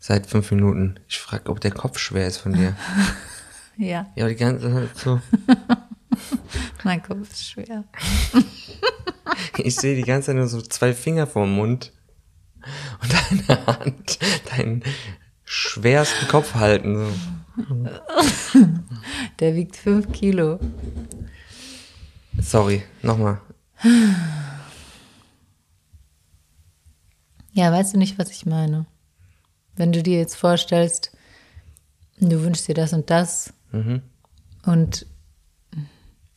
[0.00, 0.98] Seit fünf Minuten.
[1.08, 2.74] Ich frage, ob der Kopf schwer ist von dir.
[3.76, 5.20] ja, Ja, aber die ganze Zeit so.
[6.84, 7.84] mein Kopf ist schwer.
[9.58, 11.92] Ich sehe die ganze Zeit nur so zwei Finger vorm Mund
[13.02, 13.12] und
[13.48, 14.18] deine Hand,
[14.50, 14.82] deinen
[15.44, 16.96] schwersten Kopf halten.
[16.96, 17.12] So.
[19.40, 20.58] Der wiegt fünf Kilo.
[22.40, 23.40] Sorry, nochmal.
[27.52, 28.86] Ja, weißt du nicht, was ich meine?
[29.76, 31.12] Wenn du dir jetzt vorstellst,
[32.18, 34.00] du wünschst dir das und das Mhm.
[34.64, 35.06] und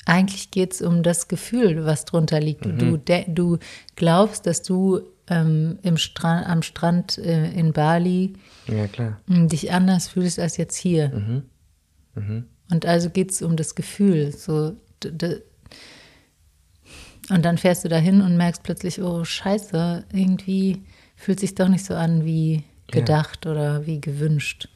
[0.06, 2.66] eigentlich geht es um das Gefühl, was drunter liegt.
[2.66, 3.60] Du, de, du
[3.96, 8.34] glaubst, dass du ähm, im Strand, am Strand äh, in Bali
[8.68, 8.88] Ja,
[9.28, 11.10] dich anders fühlst als jetzt hier.
[12.16, 12.46] Mhm.
[12.72, 14.32] Und also geht es um das Gefühl.
[14.32, 14.76] So,
[17.30, 20.82] und dann fährst du dahin und merkst plötzlich, oh Scheiße, irgendwie
[21.16, 24.68] fühlt sich doch nicht so an wie gedacht oder wie gewünscht.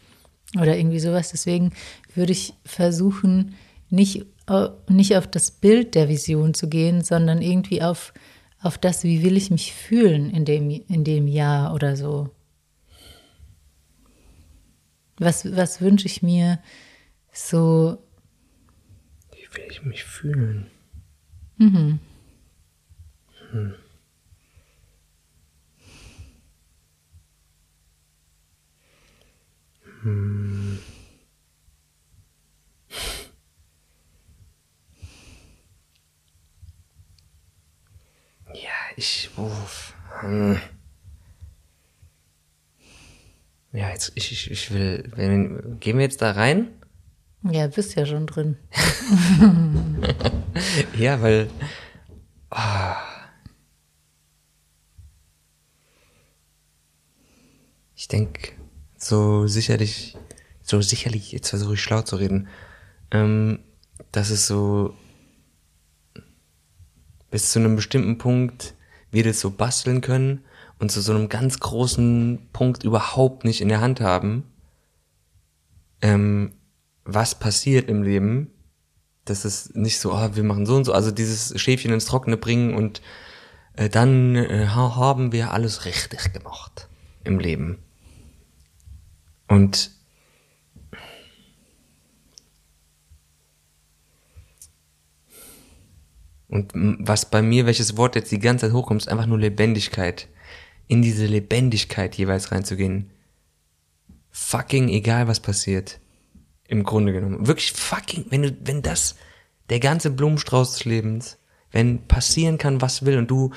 [0.59, 1.31] Oder irgendwie sowas.
[1.31, 1.71] Deswegen
[2.13, 3.55] würde ich versuchen,
[3.89, 8.13] nicht, au- nicht auf das Bild der Vision zu gehen, sondern irgendwie auf,
[8.63, 12.29] auf das, wie will ich mich fühlen in dem, in dem Jahr oder so.
[15.17, 16.59] Was, was wünsche ich mir
[17.31, 17.97] so
[19.31, 20.67] Wie will ich mich fühlen?
[21.57, 21.99] Hm.
[38.53, 39.29] Ja, ich.
[39.37, 39.93] Uff.
[40.21, 40.59] Hm.
[43.71, 45.11] Ja, jetzt, ich, ich, ich will.
[45.15, 46.69] Wenn, gehen wir jetzt da rein?
[47.43, 48.57] Ja, bist ja schon drin.
[50.97, 51.49] Ja, weil.
[52.51, 52.97] ah.
[57.95, 58.51] Ich denke,
[58.97, 60.17] so sicherlich,
[60.61, 62.47] so sicherlich, jetzt versuche ich schlau zu reden,
[63.11, 63.59] ähm,
[64.11, 64.93] dass es so
[67.33, 68.75] bis zu einem bestimmten Punkt
[69.09, 70.45] wir das so basteln können
[70.77, 74.43] und zu so einem ganz großen Punkt überhaupt nicht in der Hand haben,
[76.03, 76.53] ähm,
[77.05, 78.51] was passiert im Leben,
[79.25, 82.37] das ist nicht so, ah, wir machen so und so, also dieses Schäfchen ins Trockene
[82.37, 83.01] bringen und
[83.77, 86.87] äh, dann äh, ha- haben wir alles richtig gemacht
[87.23, 87.79] im Leben.
[89.47, 89.89] Und
[96.53, 100.27] und was bei mir, welches Wort jetzt die ganze Zeit hochkommt, ist einfach nur Lebendigkeit.
[100.87, 103.09] In diese Lebendigkeit jeweils reinzugehen.
[104.29, 105.99] Fucking egal, was passiert.
[106.67, 107.47] Im Grunde genommen.
[107.47, 109.15] Wirklich fucking, wenn du, wenn das
[109.69, 111.39] der ganze Blumenstrauß des Lebens,
[111.71, 113.51] wenn passieren kann, was will und du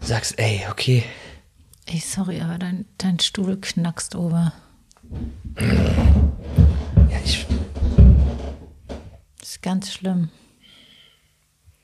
[0.00, 1.02] sagst, ey, okay,
[1.86, 4.52] Ey, sorry, aber dein, dein Stuhl knackst over.
[5.58, 7.46] ja, ich,
[9.38, 10.28] Das ist ganz schlimm.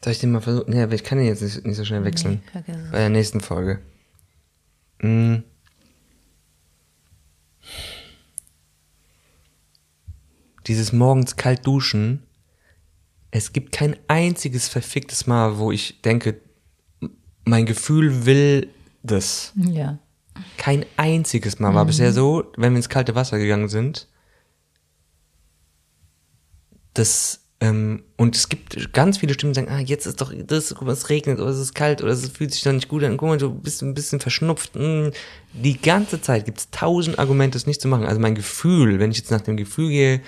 [0.06, 0.72] Soll ich den mal versuchen?
[0.72, 2.40] Ja, aber ich kann den jetzt nicht, nicht so schnell wechseln.
[2.54, 2.62] Nee.
[2.92, 3.80] Bei der nächsten Folge.
[5.02, 5.38] Mm.
[10.68, 12.22] Dieses morgens kalt duschen.
[13.32, 16.40] Es gibt kein einziges verficktes Mal, wo ich denke,
[17.44, 18.70] mein Gefühl will
[19.02, 19.54] das.
[19.56, 19.98] Ja.
[20.56, 24.06] Kein einziges Mal war bisher so, wenn wir ins kalte Wasser gegangen sind.
[26.94, 30.74] Das, ähm, und es gibt ganz viele Stimmen, die sagen, ah, jetzt ist doch das,
[30.74, 33.02] guck mal, es regnet oder es ist kalt oder es fühlt sich doch nicht gut
[33.02, 34.74] an, guck mal, du bist ein bisschen verschnupft.
[34.74, 35.08] Mm.
[35.54, 38.04] Die ganze Zeit gibt es tausend Argumente, es nicht zu machen.
[38.04, 40.20] Also mein Gefühl, wenn ich jetzt nach dem Gefühl gehe,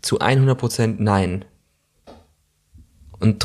[0.00, 1.44] zu 100 Prozent nein.
[3.20, 3.44] Und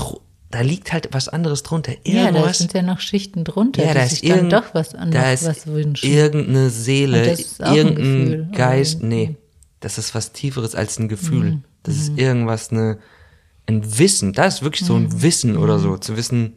[0.50, 1.92] da liegt halt was anderes drunter.
[2.06, 2.58] Ja, da Irgendwas.
[2.58, 4.98] sind ja noch Schichten drunter, Ja, die da sich ist, dann irgend, doch was da
[5.00, 6.10] anderes ist was wünschen.
[6.10, 9.04] irgendeine Seele, das ist irgendein Geist.
[9.04, 9.36] Nee,
[9.82, 11.52] das ist was Tieferes als ein Gefühl.
[11.52, 11.64] Mhm.
[11.84, 13.00] Das ist irgendwas, eine,
[13.68, 14.34] ein Wissen.
[14.34, 15.06] Das ist wirklich so Mhm.
[15.06, 15.98] ein Wissen oder so.
[15.98, 16.54] Zu wissen,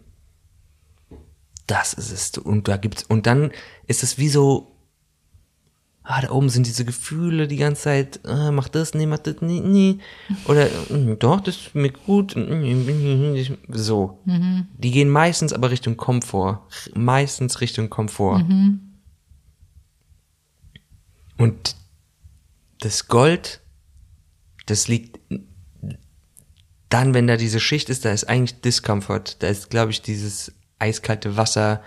[1.66, 2.38] das ist es.
[2.38, 3.50] Und da gibt's, und dann
[3.86, 4.68] ist es wie so,
[6.02, 9.36] ah, da oben sind diese Gefühle die ganze Zeit, ah, mach das, nee, mach das,
[9.40, 9.98] nee, nee.
[10.46, 12.34] Oder, mm, doch, das ist mir gut.
[13.68, 14.18] So.
[14.26, 16.66] Die gehen meistens aber Richtung Komfort.
[16.94, 18.44] Meistens Richtung Komfort.
[21.38, 21.76] Und
[22.80, 23.60] das Gold,
[24.66, 25.18] das liegt
[26.92, 29.42] dann, wenn da diese Schicht ist, da ist eigentlich Discomfort.
[29.42, 31.82] Da ist, glaube ich, dieses eiskalte Wasser.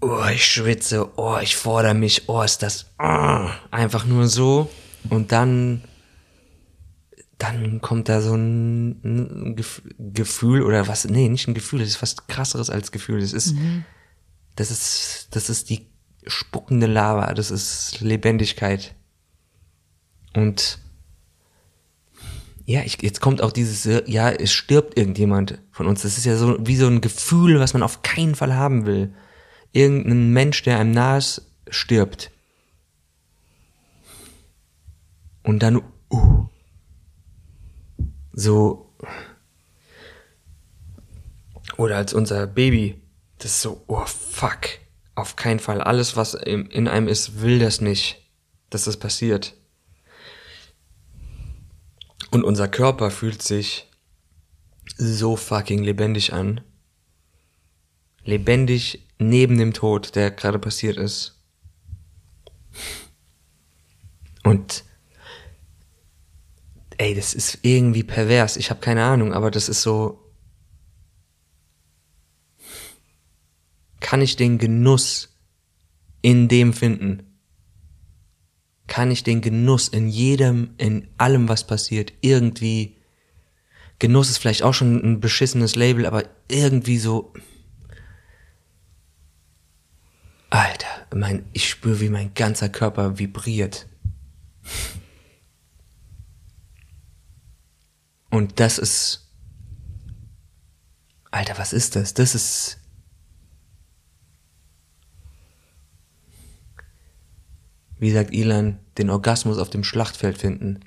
[0.00, 1.18] Oh, ich schwitze.
[1.18, 2.28] Oh, ich fordere mich.
[2.28, 4.70] Oh, ist das ah, einfach nur so.
[5.10, 5.84] Und dann,
[7.36, 11.04] dann kommt da so ein, ein Gef Gefühl oder was?
[11.04, 11.80] Nee, nicht ein Gefühl.
[11.80, 13.20] Das ist fast krasseres als Gefühl.
[13.20, 13.54] Das ist,
[14.56, 15.90] das ist, das ist die
[16.26, 17.34] spuckende Lava.
[17.34, 18.94] Das ist Lebendigkeit.
[20.34, 20.78] Und
[22.66, 26.02] ja, ich, jetzt kommt auch dieses, äh, ja, es stirbt irgendjemand von uns.
[26.02, 29.14] Das ist ja so wie so ein Gefühl, was man auf keinen Fall haben will.
[29.72, 32.30] Irgendein Mensch, der einem nahe ist, stirbt.
[35.42, 36.46] Und dann, uh,
[38.32, 38.94] so,
[41.76, 43.02] oder als unser Baby,
[43.38, 44.68] das ist so, oh fuck,
[45.16, 45.80] Auf keinen Fall.
[45.82, 48.22] Alles, was in einem ist, will das nicht,
[48.70, 49.54] dass das passiert.
[52.34, 53.88] Und unser Körper fühlt sich
[54.96, 56.62] so fucking lebendig an.
[58.24, 61.40] Lebendig neben dem Tod, der gerade passiert ist.
[64.42, 64.82] Und
[66.96, 68.56] ey, das ist irgendwie pervers.
[68.56, 70.18] Ich habe keine Ahnung, aber das ist so.
[74.00, 75.38] Kann ich den Genuss
[76.20, 77.33] in dem finden?
[78.86, 82.96] Kann ich den Genuss in jedem, in allem, was passiert, irgendwie.
[83.98, 87.32] Genuss ist vielleicht auch schon ein beschissenes Label, aber irgendwie so.
[90.50, 93.86] Alter, mein, ich spüre, wie mein ganzer Körper vibriert.
[98.30, 99.32] Und das ist.
[101.30, 102.14] Alter, was ist das?
[102.14, 102.78] Das ist.
[108.04, 110.80] Wie sagt Ilan, den Orgasmus auf dem Schlachtfeld finden.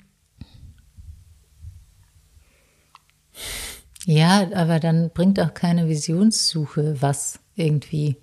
[4.06, 8.14] Ja, aber dann bringt auch keine Visionssuche was irgendwie.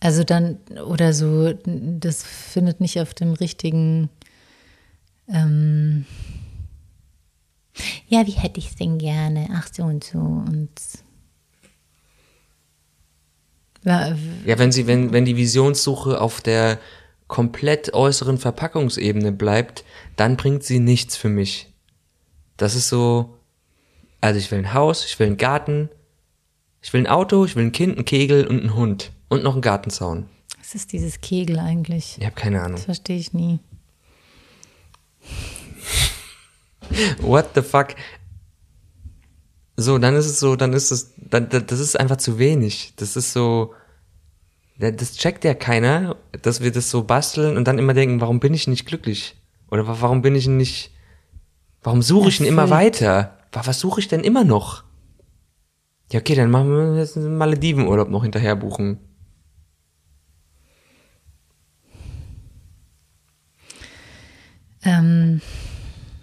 [0.00, 4.08] Also dann, oder so, das findet nicht auf dem richtigen.
[5.28, 6.06] Ähm,
[8.08, 9.50] ja, wie hätte ich es denn gerne?
[9.52, 10.18] Ach so und so.
[10.18, 10.70] Und.
[13.84, 16.78] Ja, wenn sie, wenn, wenn die Visionssuche auf der
[17.32, 19.84] komplett äußeren Verpackungsebene bleibt,
[20.16, 21.72] dann bringt sie nichts für mich.
[22.58, 23.38] Das ist so,
[24.20, 25.88] also ich will ein Haus, ich will einen Garten,
[26.82, 29.54] ich will ein Auto, ich will ein Kind, einen Kegel und einen Hund und noch
[29.54, 30.26] einen Gartenzaun.
[30.58, 32.18] was ist dieses Kegel eigentlich?
[32.18, 32.76] Ich habe keine Ahnung.
[32.76, 33.60] Das verstehe ich nie.
[37.22, 37.94] What the fuck?
[39.78, 42.92] So, dann ist es so, dann ist es, dann, das ist einfach zu wenig.
[42.96, 43.72] Das ist so,
[44.90, 48.52] das checkt ja keiner, dass wir das so basteln und dann immer denken, warum bin
[48.54, 49.36] ich nicht glücklich?
[49.70, 50.90] Oder wa- warum bin ich nicht,
[51.82, 53.38] warum suche ich denn immer weiter?
[53.52, 54.82] Wa- Was suche ich denn immer noch?
[56.10, 58.98] Ja, okay, dann machen wir jetzt einen Maledivenurlaub noch hinterher buchen.
[64.82, 65.40] Ähm,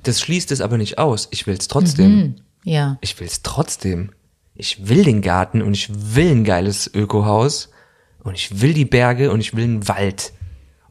[0.04, 1.28] Das schließt es aber nicht aus.
[1.32, 2.06] Ich will es trotzdem.
[2.22, 2.98] hm, ja.
[3.02, 4.12] Ich will's trotzdem.
[4.56, 7.70] Ich will den Garten und ich will ein geiles Ökohaus
[8.24, 10.34] und ich will die Berge und ich will einen Wald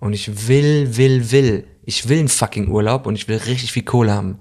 [0.01, 1.67] und ich will, will, will.
[1.85, 4.39] Ich will einen fucking Urlaub und ich will richtig viel Kohle haben.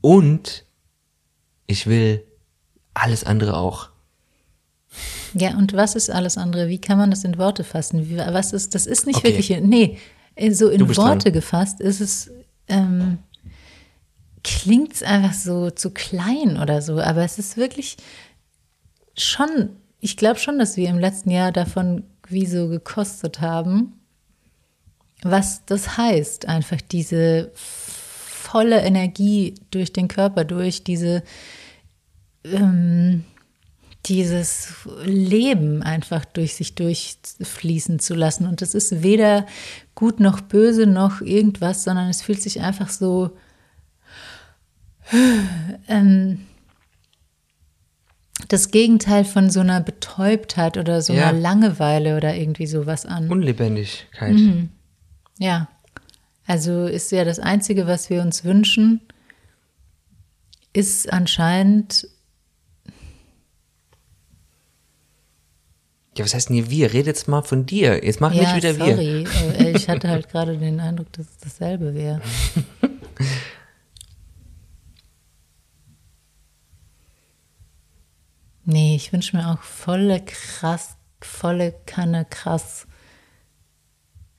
[0.00, 0.64] Und
[1.66, 2.24] ich will
[2.94, 3.90] alles andere auch.
[5.34, 6.68] Ja, und was ist alles andere?
[6.68, 8.08] Wie kann man das in Worte fassen?
[8.08, 9.28] Wie, was ist, das ist nicht Okay.
[9.36, 9.98] wirklich, nee,
[10.34, 11.32] in- so in Worte dran.
[11.32, 12.30] gefasst ist es,
[12.68, 13.18] ähm,
[14.42, 17.96] klingt es einfach so zu klein oder so, aber es ist wirklich
[19.18, 19.70] schon,
[20.06, 23.94] ich glaube schon, dass wir im letzten Jahr davon wie so gekostet haben,
[25.22, 31.24] was das heißt, einfach diese volle Energie durch den Körper durch, diese
[32.44, 33.24] ähm,
[34.04, 38.46] dieses Leben einfach durch sich durchfließen zu lassen.
[38.46, 39.44] Und das ist weder
[39.96, 43.36] gut noch böse noch irgendwas, sondern es fühlt sich einfach so
[45.88, 46.45] ähm,
[48.48, 51.28] das Gegenteil von so einer Betäubtheit oder so Ja.
[51.30, 53.28] einer Langeweile oder irgendwie sowas an.
[53.30, 54.36] Unlebendigkeit.
[55.38, 55.68] Ja,
[56.46, 59.00] also ist ja das Einzige, was wir uns wünschen,
[60.72, 62.06] ist anscheinend,
[66.16, 66.94] Ja, was heißt denn hier wir?
[66.94, 68.02] Red jetzt mal von dir.
[68.02, 68.96] Jetzt mach ja, nicht wieder wir.
[68.96, 69.26] sorry,
[69.58, 72.22] äh, ich hatte halt gerade den Eindruck, dass es dasselbe wäre.
[78.68, 82.88] Nee, ich wünsche mir auch volle krass, volle Kanne krass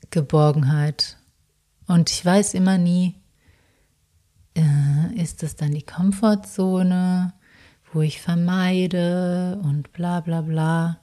[0.10, 1.18] Geborgenheit.
[1.88, 3.16] Und ich weiß immer nie,
[4.54, 7.34] äh, ist das dann die Komfortzone,
[7.94, 11.00] wo ich vermeide und bla bla bla.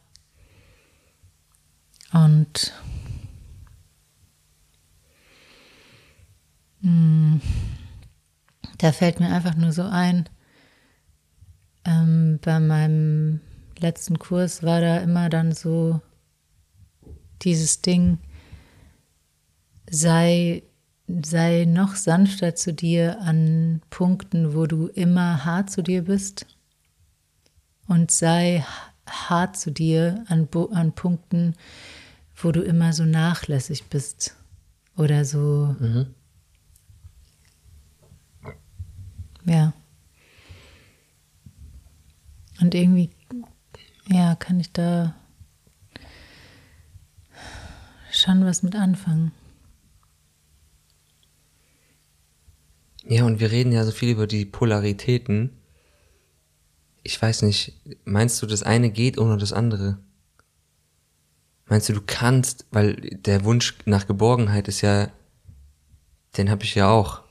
[2.12, 2.74] Und
[6.82, 7.40] mh,
[8.76, 10.28] da fällt mir einfach nur so ein,
[11.84, 13.40] ähm, bei meinem
[13.78, 16.00] letzten Kurs war da immer dann so
[17.42, 18.18] dieses Ding,
[19.90, 20.62] sei,
[21.06, 26.46] sei noch sanfter zu dir an Punkten, wo du immer hart zu dir bist
[27.86, 28.64] und sei
[29.06, 31.54] hart zu dir an, an Punkten,
[32.34, 34.34] wo du immer so nachlässig bist
[34.96, 35.76] oder so.
[39.44, 39.74] Ja.
[42.64, 43.10] Und irgendwie,
[44.08, 45.14] ja, kann ich da
[48.10, 49.32] schon was mit anfangen.
[53.06, 55.50] Ja, und wir reden ja so viel über die Polaritäten.
[57.02, 59.98] Ich weiß nicht, meinst du, das eine geht ohne das andere?
[61.66, 65.10] Meinst du, du kannst, weil der Wunsch nach Geborgenheit ist ja,
[66.38, 67.23] den habe ich ja auch.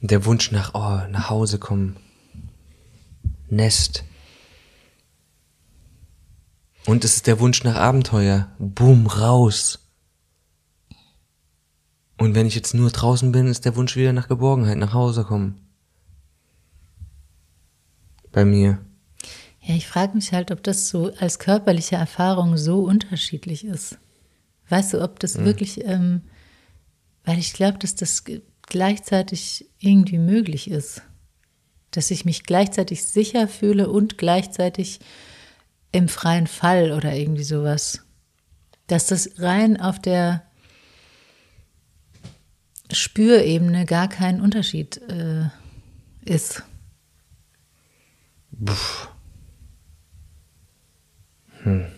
[0.00, 1.96] Der Wunsch nach, oh, nach Hause kommen.
[3.48, 4.04] Nest.
[6.86, 8.48] Und es ist der Wunsch nach Abenteuer.
[8.58, 9.80] Boom, raus.
[12.16, 15.24] Und wenn ich jetzt nur draußen bin, ist der Wunsch wieder nach Geborgenheit, nach Hause
[15.24, 15.60] kommen.
[18.32, 18.78] Bei mir.
[19.60, 23.98] Ja, ich frage mich halt, ob das so als körperliche Erfahrung so unterschiedlich ist.
[24.68, 25.44] Weißt du, ob das mhm.
[25.44, 26.22] wirklich, ähm,
[27.24, 28.24] weil ich glaube, dass das
[28.68, 31.02] gleichzeitig irgendwie möglich ist.
[31.90, 35.00] Dass ich mich gleichzeitig sicher fühle und gleichzeitig
[35.92, 38.04] im freien Fall oder irgendwie sowas.
[38.86, 40.42] Dass das rein auf der
[42.92, 45.48] Spürebene gar kein Unterschied äh,
[46.24, 46.62] ist.
[48.64, 48.74] Puh.
[51.62, 51.97] Hm.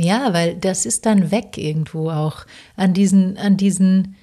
[0.00, 4.16] Ja, weil das ist dann weg irgendwo auch an diesen, an diesen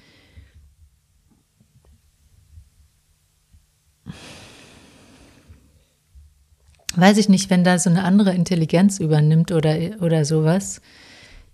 [6.96, 10.80] weiß ich nicht, wenn da so eine andere Intelligenz übernimmt oder, oder sowas,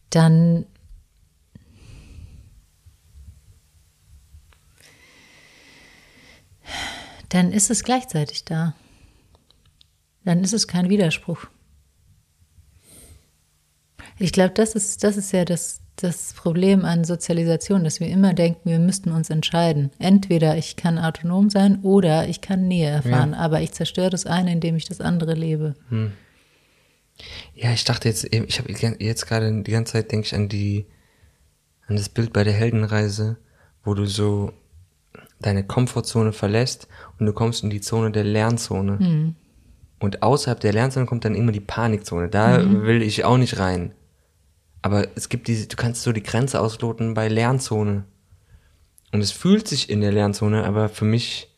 [0.09, 0.65] dann
[7.29, 8.75] dann ist es gleichzeitig da.
[10.25, 11.49] Dann ist es kein Widerspruch.
[14.19, 18.35] Ich glaube, das ist, das ist ja das, das Problem an Sozialisation, dass wir immer
[18.35, 19.91] denken, wir müssten uns entscheiden.
[19.99, 23.39] Entweder ich kann autonom sein oder ich kann Nähe erfahren, ja.
[23.39, 25.75] aber ich zerstöre das eine, indem ich das andere lebe.
[25.89, 26.13] Hm.
[27.55, 30.87] Ja, ich dachte jetzt, ich habe jetzt gerade die ganze Zeit denke ich an die,
[31.87, 33.37] an das Bild bei der Heldenreise,
[33.85, 34.53] wo du so
[35.41, 36.89] deine Komfortzone verlässt
[37.19, 38.93] und du kommst in die Zone der Lernzone.
[38.93, 39.37] Mhm.
[40.01, 42.29] Und außerhalb der Lernzone kommt dann immer die Panikzone.
[42.29, 42.83] Da mhm.
[42.83, 43.95] will ich auch nicht rein.
[44.85, 48.05] Aber es gibt diese, du kannst so die Grenze ausloten bei Lernzone.
[49.13, 51.49] Und es fühlt sich in der Lernzone aber für mich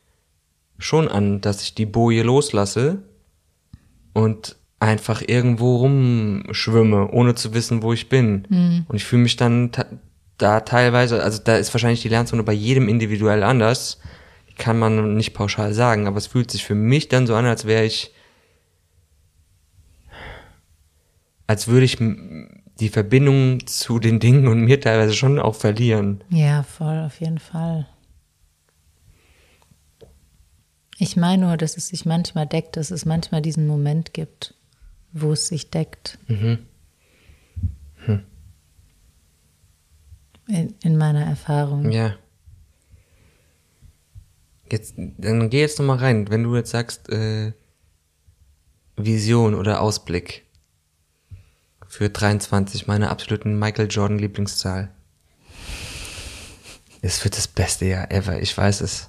[0.79, 3.03] schon an, dass ich die Boje loslasse
[4.12, 8.47] und einfach irgendwo rumschwimme, ohne zu wissen, wo ich bin.
[8.49, 8.87] Mhm.
[8.87, 9.72] Und ich fühle mich dann
[10.39, 13.99] da teilweise, also da ist wahrscheinlich die Lernzone bei jedem individuell anders,
[14.57, 17.64] kann man nicht pauschal sagen, aber es fühlt sich für mich dann so an, als
[17.64, 18.14] wäre ich,
[21.49, 21.99] als würde ich
[22.81, 26.22] die Verbindung zu den Dingen und mir teilweise schon auch verlieren.
[26.31, 27.87] Ja, voll, auf jeden Fall.
[30.99, 34.55] Ich meine nur, dass es sich manchmal deckt, dass es manchmal diesen Moment gibt,
[35.12, 36.18] wo es sich deckt.
[36.27, 36.59] Mhm.
[38.07, 38.22] Hm.
[40.49, 41.91] In, in meiner Erfahrung.
[41.91, 42.14] Ja.
[44.70, 46.31] Jetzt, dann geh jetzt nochmal rein.
[46.31, 47.53] Wenn du jetzt sagst, äh,
[48.97, 50.45] Vision oder Ausblick
[51.97, 54.90] für 23, meine absoluten Michael Jordan Lieblingszahl.
[57.01, 59.09] Es wird das beste Jahr ever, ich weiß es.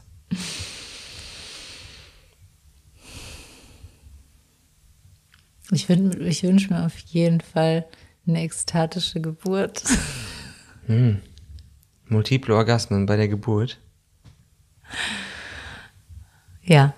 [5.72, 7.86] Ich, ich wünsche mir auf jeden Fall
[8.26, 9.84] eine ekstatische Geburt.
[10.86, 11.22] Hm.
[12.06, 13.82] Multiple Orgasmen bei der Geburt.
[16.64, 16.94] Ja.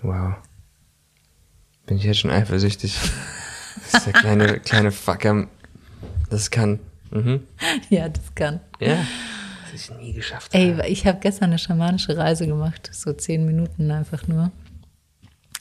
[0.00, 0.36] Wow.
[1.84, 2.98] Bin ich jetzt schon eifersüchtig.
[3.92, 5.48] Das ist der kleine, kleine Fucker.
[6.30, 6.80] Das kann.
[7.10, 7.46] Mhm.
[7.88, 8.60] Ja, das kann.
[8.80, 8.98] Ja.
[9.72, 10.82] Das ich nie geschafft habe.
[10.82, 12.90] Ey, ich habe gestern eine schamanische Reise gemacht.
[12.92, 14.50] So zehn Minuten einfach nur.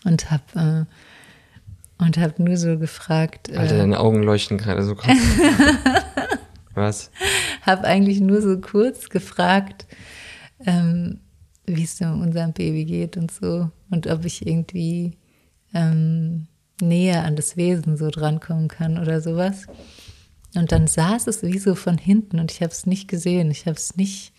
[0.03, 3.49] Und habe äh, und hab nur so gefragt.
[3.55, 5.17] Alter, äh, deine Augen leuchten gerade so krass.
[6.73, 7.11] Was?
[7.61, 9.86] Habe eigentlich nur so kurz gefragt,
[10.65, 11.21] ähm,
[11.65, 13.69] wie es unserem Baby geht und so.
[13.89, 15.17] Und ob ich irgendwie
[15.73, 16.47] ähm,
[16.82, 19.67] näher an das Wesen so drankommen kann oder sowas.
[20.55, 23.51] Und dann saß es wie so von hinten und ich habe es nicht gesehen.
[23.51, 24.34] Ich habe es nicht,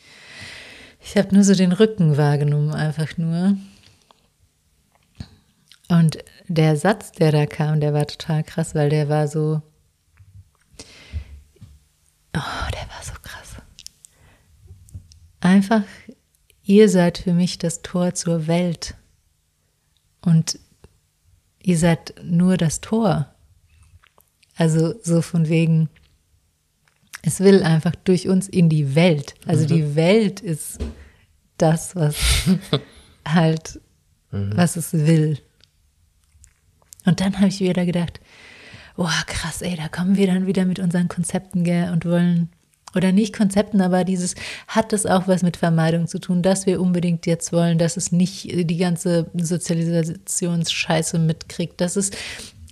[1.01, 3.57] ich habe nur so den Rücken wahrgenommen, einfach nur.
[5.89, 6.19] Und
[6.49, 9.63] der Satz, der da kam, der war total krass, weil der war so,
[12.37, 13.57] Oh, der war so krass.
[15.41, 15.85] Einfach,
[16.65, 18.95] ihr seid für mich das Tor zur Welt.
[20.21, 20.59] Und
[21.67, 23.35] ihr seid nur das Tor.
[24.55, 25.89] Also so von wegen,
[27.23, 29.35] es will einfach durch uns in die Welt.
[29.47, 29.69] Also mhm.
[29.69, 30.79] die Welt ist
[31.59, 32.15] das, was
[33.29, 33.81] halt,
[34.31, 34.57] mhm.
[34.57, 35.41] was es will.
[37.05, 38.21] Und dann habe ich wieder gedacht,
[38.97, 42.49] oh krass, ey, da kommen wir dann wieder mit unseren Konzepten gell, und wollen,
[42.97, 44.35] oder nicht Konzepten, aber dieses,
[44.67, 48.13] hat das auch was mit Vermeidung zu tun, dass wir unbedingt jetzt wollen, dass es
[48.13, 52.11] nicht die ganze Sozialisationsscheiße mitkriegt, dass es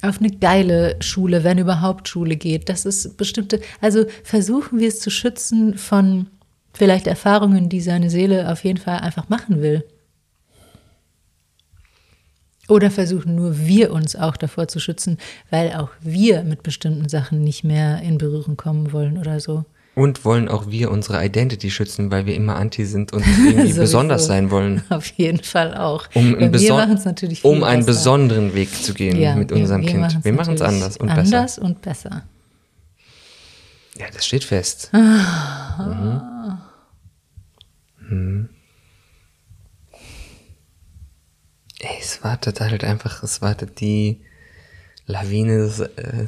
[0.02, 5.00] auf eine geile Schule, wenn überhaupt Schule geht, dass es bestimmte, also versuchen wir es
[5.00, 6.26] zu schützen von
[6.72, 9.84] vielleicht Erfahrungen, die seine Seele auf jeden Fall einfach machen will.
[12.68, 15.18] Oder versuchen nur wir uns auch davor zu schützen,
[15.50, 19.64] weil auch wir mit bestimmten Sachen nicht mehr in Berührung kommen wollen oder so.
[19.94, 24.26] Und wollen auch wir unsere Identity schützen, weil wir immer anti sind und irgendwie besonders
[24.26, 24.82] sein wollen.
[24.88, 26.08] Auf jeden Fall auch.
[26.14, 29.36] Um, Weil wir machen es beson natürlich viel um einen besonderen Weg zu gehen Ja,
[29.36, 30.24] mit unserem wir Kind.
[30.24, 31.62] Wir machen es anders und anders besser.
[31.62, 32.22] und besser.
[33.98, 34.90] Ja, das steht fest.
[34.92, 36.58] Ah.
[38.10, 38.16] Mhm.
[38.16, 38.48] Mhm.
[41.78, 44.20] Ey, es wartet halt einfach, es wartet die
[45.06, 46.26] Lawine, des, äh,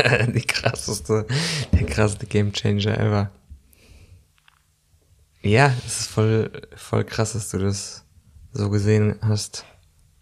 [0.34, 1.26] die krasseste,
[1.72, 3.30] der krasseste Gamechanger ever.
[5.42, 8.04] Ja, es ist voll, voll krass, dass du das
[8.52, 9.64] so gesehen hast.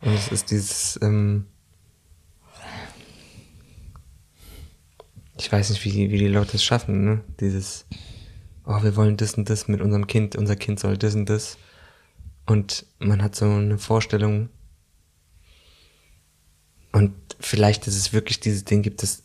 [0.01, 1.47] Und es ist dieses, ähm,
[5.37, 7.25] ich weiß nicht, wie, wie die Leute es schaffen, ne?
[7.41, 7.87] Dieses,
[8.65, 11.59] oh, wir wollen das und das mit unserem Kind, unser Kind soll das und das.
[12.47, 14.51] Und man hat so eine Vorstellung.
[16.93, 19.25] Und vielleicht, dass es wirklich dieses Ding gibt, dass,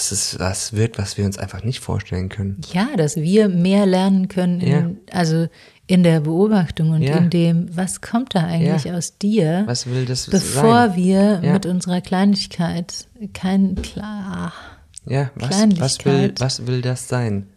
[0.00, 2.60] dass es was wird, was wir uns einfach nicht vorstellen können.
[2.72, 4.90] Ja, dass wir mehr lernen können, in, Ja.
[5.12, 5.46] also
[5.86, 7.16] in der Beobachtung und Ja.
[7.18, 8.96] in dem, was kommt da eigentlich Ja.
[8.96, 10.96] aus dir, Was will das bevor sein?
[10.96, 14.54] wir mit unserer Kleinlichkeit kein klar.
[15.04, 17.48] Ja, was, was, will, was will das sein?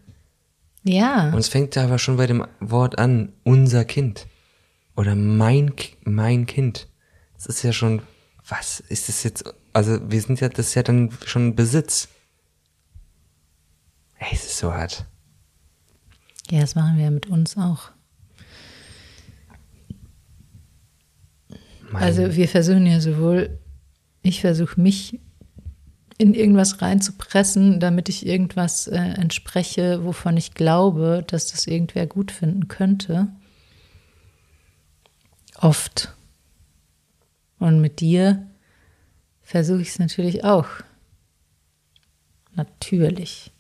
[0.84, 4.28] Ja, Und es fängt aber schon bei dem Wort an, unser Kind.
[4.98, 5.72] Oder mein,
[6.04, 6.88] mein Kind.
[7.36, 8.02] Das ist ja schon,
[8.50, 9.46] was ist das jetzt?
[9.72, 12.10] Also wir sind ja, das ist ja dann schon Besitz.
[14.24, 15.06] Ey, es ist so hart.
[16.50, 17.92] ja, das machen wir mit uns auch.
[21.92, 23.60] Mein, Also wir versuchen ja sowohl,
[24.22, 25.20] ich versuche mich
[26.18, 32.32] in irgendwas reinzupressen, damit ich irgendwas äh, entspreche, wovon ich glaube, dass das irgendwer gut
[32.32, 33.28] finden könnte.
[35.58, 36.16] Oft.
[37.60, 38.48] Und mit dir
[39.42, 40.68] versuche ich es natürlich auch.
[42.56, 43.53] Natürlich.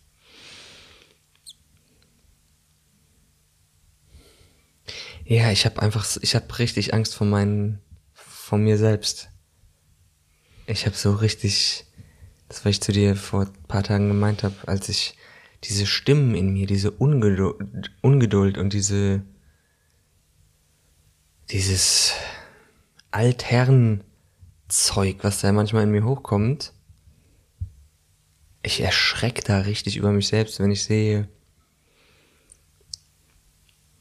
[5.25, 7.79] Ja, ich habe einfach, ich habe richtig Angst vor meinen,
[8.13, 9.29] vor mir selbst.
[10.65, 11.85] Ich habe so richtig,
[12.49, 15.15] das was ich zu dir vor ein paar Tagen gemeint habe, als ich
[15.63, 19.23] diese Stimmen in mir, diese Ungeduld, Ungeduld und diese,
[21.49, 22.13] dieses
[23.11, 24.03] Altherrenzeug,
[25.21, 26.73] was da manchmal in mir hochkommt,
[28.61, 31.29] ich erschreck da richtig über mich selbst, wenn ich sehe,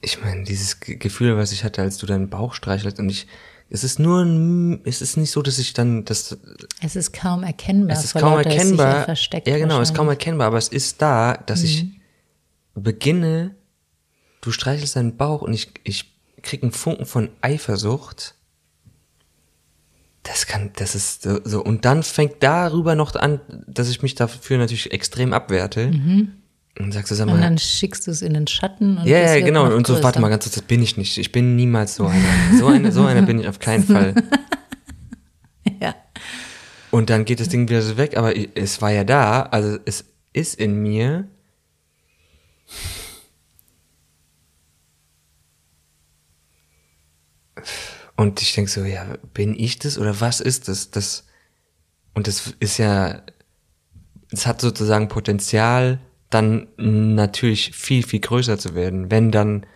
[0.02, 3.26] ich meine, dieses Ge- Gefühl, was ich hatte, als du deinen Bauch streichelst und ich,
[3.70, 6.36] es ist nur ein, es ist nicht so, dass ich dann, das,
[6.82, 7.96] Es ist kaum erkennbar.
[7.96, 9.04] es ist kaum ja erkennbar.
[9.04, 11.86] versteckt Ja, genau, es ist kaum erkennbar, aber es ist da, dass ich
[12.74, 13.54] beginne,
[14.42, 18.34] du streichelst deinen Bauch und ich, ich krieg einen Funken von Eifersucht.
[20.24, 21.62] Das kann, das ist so, so.
[21.64, 25.90] Und dann fängt darüber noch an, dass ich mich dafür natürlich extrem abwerte.
[26.78, 28.98] Und sagst du, sag mal, Und dann schickst du es in den Schatten.
[28.98, 29.64] Und ja, ja, genau.
[29.66, 30.04] Und so, größer.
[30.04, 31.18] warte mal ganz kurz, das bin ich nicht.
[31.18, 32.58] Ich bin niemals so einer.
[32.58, 34.14] So einer, so einer bin ich auf keinen Fall.
[35.80, 35.94] Ja.
[36.90, 40.04] Und dann geht das Ding wieder so weg, aber es war ja da, also es
[40.32, 41.28] ist in mir.
[48.16, 50.90] Und ich denke so, ja, bin ich das oder was ist das?
[50.90, 51.24] Das
[52.14, 53.22] und das ist ja,
[54.30, 55.98] es hat sozusagen Potenzial,
[56.34, 59.66] dann natürlich viel, viel größer zu werden, wenn dann,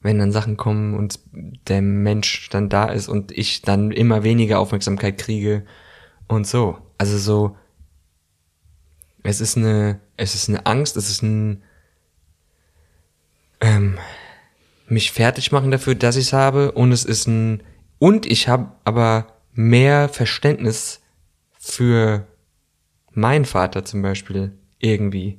[0.00, 1.20] wenn dann Sachen kommen und
[1.68, 5.64] der Mensch dann da ist und ich dann immer weniger Aufmerksamkeit kriege
[6.28, 6.78] und so.
[6.98, 7.56] Also so,
[9.22, 11.62] es ist eine, es ist eine Angst, es ist ein,
[13.60, 13.98] ähm,
[14.88, 17.62] mich fertig machen dafür, dass ich es habe und es ist ein,
[17.98, 21.00] und ich habe aber mehr Verständnis
[21.58, 22.26] für
[23.12, 24.52] meinen Vater zum Beispiel
[24.84, 25.38] irgendwie.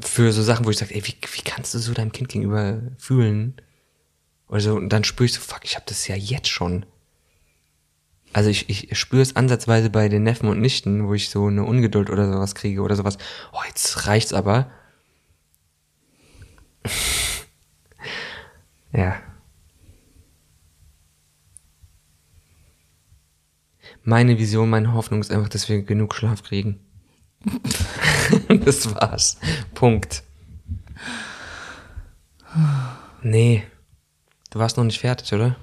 [0.00, 2.82] Für so Sachen, wo ich sage, ey, wie, wie kannst du so deinem Kind gegenüber
[2.98, 3.54] fühlen?
[4.48, 6.84] Oder so, und dann spüre ich so, fuck, ich habe das ja jetzt schon.
[8.32, 11.64] Also ich, ich spüre es ansatzweise bei den Neffen und Nichten, wo ich so eine
[11.64, 13.16] Ungeduld oder sowas kriege oder sowas.
[13.52, 14.70] Oh, jetzt reicht's aber.
[18.96, 19.20] Ja.
[24.06, 26.78] Meine Vision, meine Hoffnung ist einfach, dass wir genug Schlaf kriegen.
[28.48, 29.38] das war's.
[29.74, 30.22] Punkt.
[33.22, 33.64] Nee.
[34.50, 35.56] Du warst noch nicht fertig, oder?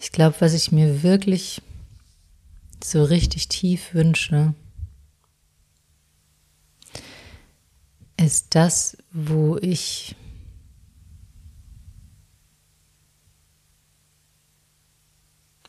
[0.00, 1.62] Ich glaube, was ich mir wirklich
[2.84, 4.54] so richtig tief wünsche,
[8.16, 10.16] ist das, wo ich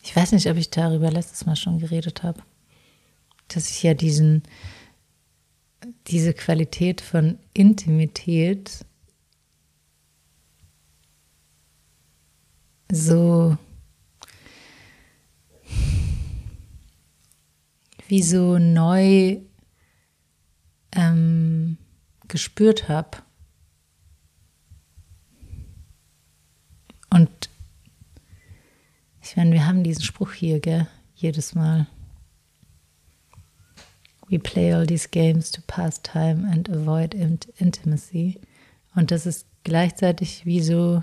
[0.01, 2.41] ich weiß nicht, ob ich darüber letztes Mal schon geredet habe,
[3.47, 4.43] dass ich ja diesen
[6.07, 8.85] diese Qualität von Intimität
[12.91, 13.57] so
[18.09, 19.37] wie so neu
[20.91, 21.77] ähm,
[22.27, 23.19] gespürt habe.
[27.11, 27.49] Und
[29.21, 30.87] ich meine, wir haben diesen Spruch hier, gell?
[31.13, 31.85] Jedes Mal.
[34.27, 38.39] We play all these games to pass time and avoid int intimacy.
[38.95, 41.01] Und das ist gleichzeitig wie so,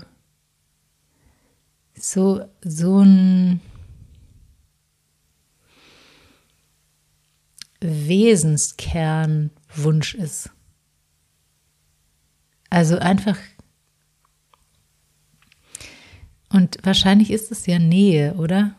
[1.93, 3.61] so, so ein
[7.79, 10.49] Wesenskernwunsch ist.
[12.69, 13.37] Also einfach.
[16.49, 18.75] Und wahrscheinlich ist es ja Nähe, oder?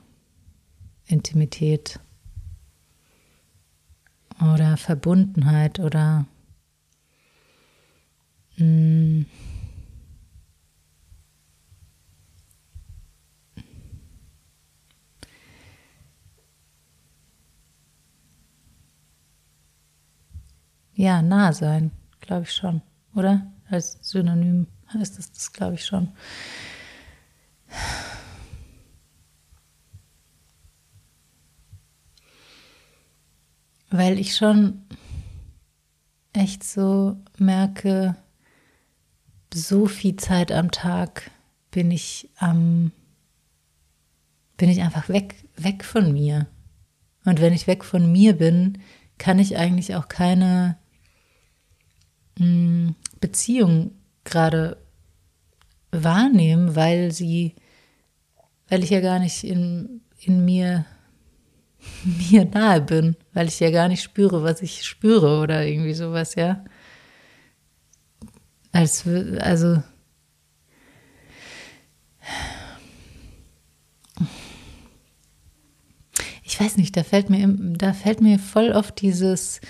[1.06, 1.98] Intimität.
[4.40, 6.26] Oder Verbundenheit oder.
[8.56, 9.24] Mh,
[20.98, 22.82] Ja, nah sein, glaube ich schon,
[23.14, 23.52] oder?
[23.70, 26.08] Als Synonym heißt es das, glaube ich schon.
[33.90, 34.82] Weil ich schon
[36.32, 38.16] echt so merke,
[39.54, 41.30] so viel Zeit am Tag
[41.70, 42.90] bin ich am,
[44.56, 46.48] bin ich einfach weg, weg von mir.
[47.24, 48.78] Und wenn ich weg von mir bin,
[49.16, 50.76] kann ich eigentlich auch keine
[53.20, 53.92] Beziehung
[54.24, 54.76] gerade
[55.90, 57.54] wahrnehmen, weil sie,
[58.68, 60.84] weil ich ja gar nicht in, in mir,
[62.30, 66.34] mir nahe bin, weil ich ja gar nicht spüre, was ich spüre oder irgendwie sowas,
[66.34, 66.64] ja.
[68.72, 69.04] Als,
[69.40, 69.82] also,
[76.44, 79.60] ich weiß nicht, da fällt mir, da fällt mir voll oft dieses,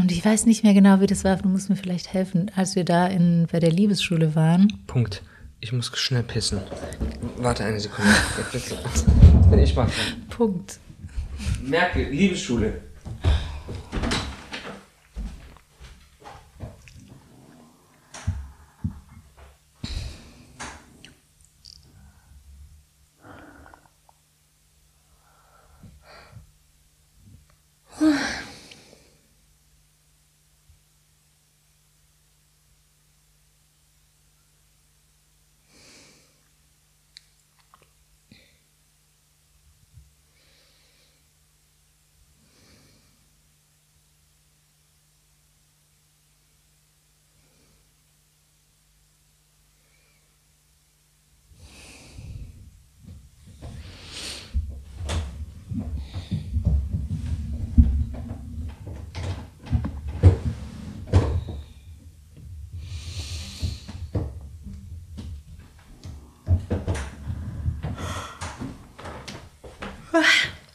[0.00, 1.36] und ich weiß nicht mehr genau, wie das war.
[1.36, 4.72] Du musst mir vielleicht helfen, als wir da in, bei der Liebesschule waren.
[4.86, 5.22] Punkt.
[5.60, 6.60] Ich muss schnell pissen.
[7.38, 8.10] Warte eine Sekunde.
[9.50, 9.88] Bin ich mal
[10.28, 10.78] Punkt.
[11.62, 12.80] Merke, Liebesschule.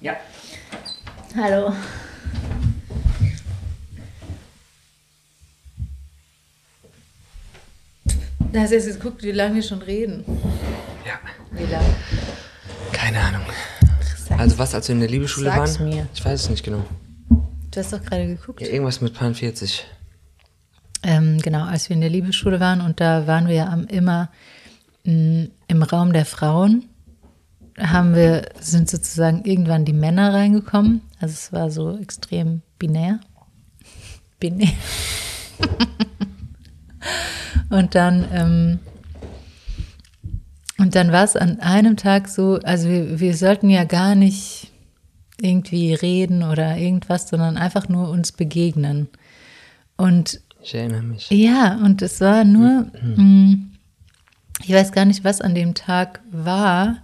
[0.02, 0.16] Ja.
[1.36, 1.74] Hallo.
[8.52, 10.24] Da hast du jetzt geguckt, wie lange wir schon reden.
[11.06, 11.20] Ja.
[11.52, 11.96] Wie lange?
[12.92, 13.42] Keine Ahnung.
[14.28, 15.90] Sag's, Also was, als wir in der Liebesschule Sag's waren?
[15.90, 16.08] mir.
[16.14, 16.86] Ich weiß es nicht genau.
[17.72, 18.62] Du hast doch gerade geguckt.
[18.62, 19.86] Ja, irgendwas mit Pan 40.
[21.02, 24.30] Ähm, genau, als wir in der Liebesschule waren und da waren wir ja am, immer
[25.04, 26.86] mh, im Raum der Frauen,
[27.80, 31.02] haben wir, sind sozusagen irgendwann die Männer reingekommen.
[31.20, 33.20] Also es war so extrem binär.
[34.40, 34.70] Binär.
[37.70, 38.80] und dann, ähm,
[40.78, 44.72] Und dann war es an einem Tag so, also wir, wir sollten ja gar nicht
[45.40, 49.08] irgendwie reden oder irgendwas, sondern einfach nur uns begegnen.
[49.98, 51.30] Und Ich erinnere mich.
[51.30, 53.58] ja, und es war nur, mh,
[54.66, 56.98] ich weiß gar nicht, was an dem Tag war,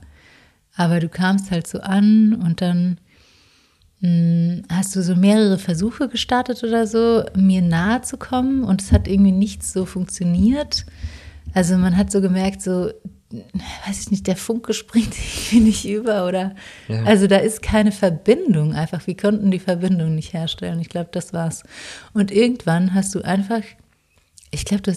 [0.80, 3.00] aber du kamst halt so an und dann
[4.00, 8.94] mh, hast du so mehrere Versuche gestartet oder so, mir nahe zu kommen und es
[8.94, 10.86] hat irgendwie nichts so funktioniert.
[11.54, 12.92] Also man hat so gemerkt, so,
[13.88, 16.56] weiß ich nicht, der Funke springt irgendwie nicht über oder,
[16.88, 17.04] Ja.
[17.04, 19.06] also da ist keine Verbindung einfach.
[19.06, 20.80] Wir konnten die Verbindung nicht herstellen.
[20.80, 21.64] Ich glaube, das war's.
[22.14, 23.64] Und irgendwann hast du einfach
[24.52, 24.94] ich glaube, du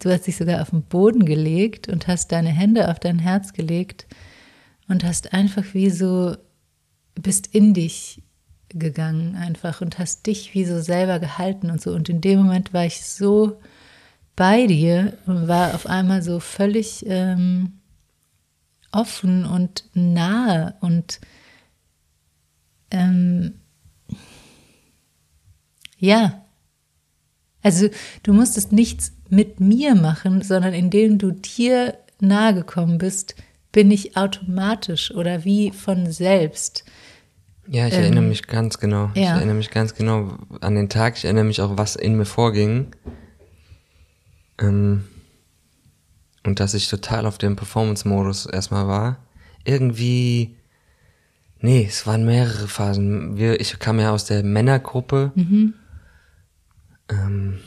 [0.00, 3.52] du hast dich sogar auf den Boden gelegt und hast deine Hände auf dein Herz
[3.52, 4.04] gelegt
[4.88, 6.36] und hast einfach wie so,
[7.14, 8.22] bist in dich
[8.68, 11.92] gegangen einfach und hast dich wie so selber gehalten und so.
[11.92, 13.60] Und in dem Moment war ich so
[14.34, 17.80] bei dir und war auf einmal so völlig ähm,
[18.92, 21.20] offen und nahe und
[22.90, 23.54] ähm,
[25.98, 26.44] ja,
[27.62, 27.88] also
[28.22, 33.34] du musstest nichts mit mir machen, sondern indem du dir nahe gekommen bist,
[33.76, 36.86] bin ich automatisch oder wie von selbst.
[37.68, 39.10] Ja, ich erinnere mich ganz genau.
[39.12, 39.36] Ich Ähm, ja.
[39.36, 41.18] erinnere mich ganz genau an den Tag.
[41.18, 42.96] Ich erinnere mich auch, was in mir vorging.
[44.58, 45.04] Ähm,
[46.44, 49.18] und dass ich total auf dem Performance-Modus erstmal war.
[49.64, 50.56] Irgendwie,
[51.58, 53.36] nee, es waren mehrere Phasen.
[53.36, 55.32] Wir, ich kam ja aus der Männergruppe.
[57.10, 57.58] Ähm,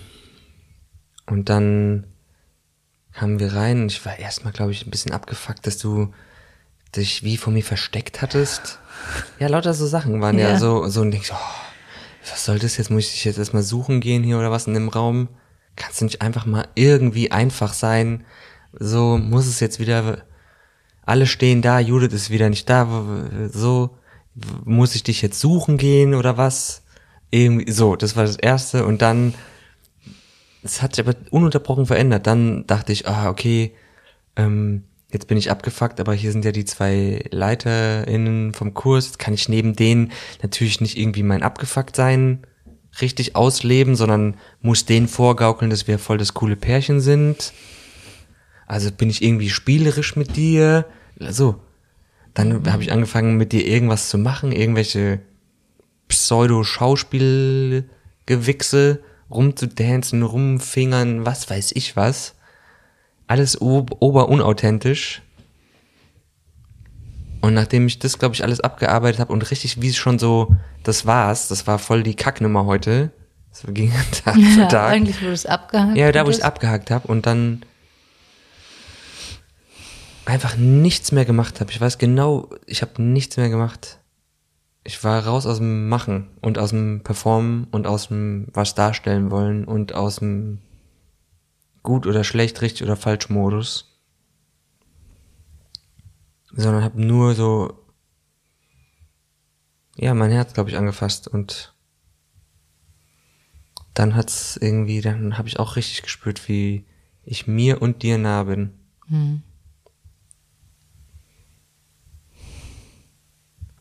[1.28, 2.06] und dann
[3.20, 6.14] kamen wir rein und ich war erstmal, glaube ich, ein bisschen abgefuckt, dass du
[6.96, 8.80] dich wie vor mir versteckt hattest.
[9.40, 10.58] Ja, lauter so Sachen waren ja, Ja.
[10.58, 12.90] so, so und denkst, oh, was soll das jetzt?
[12.90, 15.28] Muss ich dich jetzt erstmal suchen gehen hier oder was in dem Raum?
[15.76, 18.24] Kannst du nicht einfach mal irgendwie einfach sein?
[18.72, 20.20] So muss es jetzt wieder,
[21.06, 22.88] alle stehen da, Judith ist wieder nicht da,
[23.52, 23.98] so,
[24.64, 26.84] muss ich dich jetzt suchen gehen oder was?
[27.32, 29.34] Irgendwie, so, das war das erste und dann,
[30.64, 32.28] es hat sich aber ununterbrochen verändert.
[32.28, 33.74] Dann dachte ich, ah, okay,
[34.36, 39.08] ähm, jetzt bin ich abgefuckt, aber hier sind ja die zwei LeiterInnen vom Kurs.
[39.08, 42.46] Jetzt kann ich neben denen natürlich nicht irgendwie mein Abgefuckt-Sein
[43.02, 47.54] richtig ausleben, sondern muss denen vorgaukeln, dass wir voll das coole Pärchen sind.
[48.66, 50.86] Also bin ich irgendwie spielerisch mit dir.
[51.18, 51.62] So.
[52.34, 55.20] Dann habe ich angefangen, mit dir irgendwas zu machen, irgendwelche
[56.08, 59.00] Pseudo-Schauspielgewichse,
[59.32, 62.36] rumzudancen, rumfingern, was weiß ich was.
[63.28, 65.22] Alles ob oberunauthentisch.
[67.42, 70.56] Und nachdem ich das, glaube ich, alles abgearbeitet habe und richtig, wie es schon so,
[70.84, 73.12] das war's, das war voll die Kacknummer heute.
[73.52, 73.92] Das ging
[74.24, 74.92] Tag für Ja, Tag.
[74.92, 77.64] eigentlich, wo du es abgehakt Ja, da wo ich es abgehakt habe und dann
[80.26, 81.72] einfach nichts mehr gemacht habe.
[81.72, 83.99] Ich weiß genau, ich habe nichts mehr gemacht.
[84.84, 89.30] Ich war raus aus dem Machen und aus dem Performen und aus dem was darstellen
[89.30, 90.60] wollen und aus dem
[91.84, 94.00] gut oder schlecht, richtig oder falsch Modus.
[96.52, 97.80] Sondern habe nur so
[100.00, 101.74] ja, mein Herz glaube ich angefasst und
[103.94, 106.86] dann hat's irgendwie, dann habe ich auch richtig gespürt, wie
[107.24, 108.72] ich mir und dir nah bin.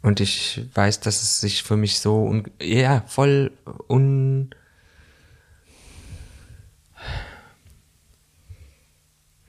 [0.09, 3.53] Und ich weiß, dass es sich für mich so, un ja, voll
[3.91, 4.49] un,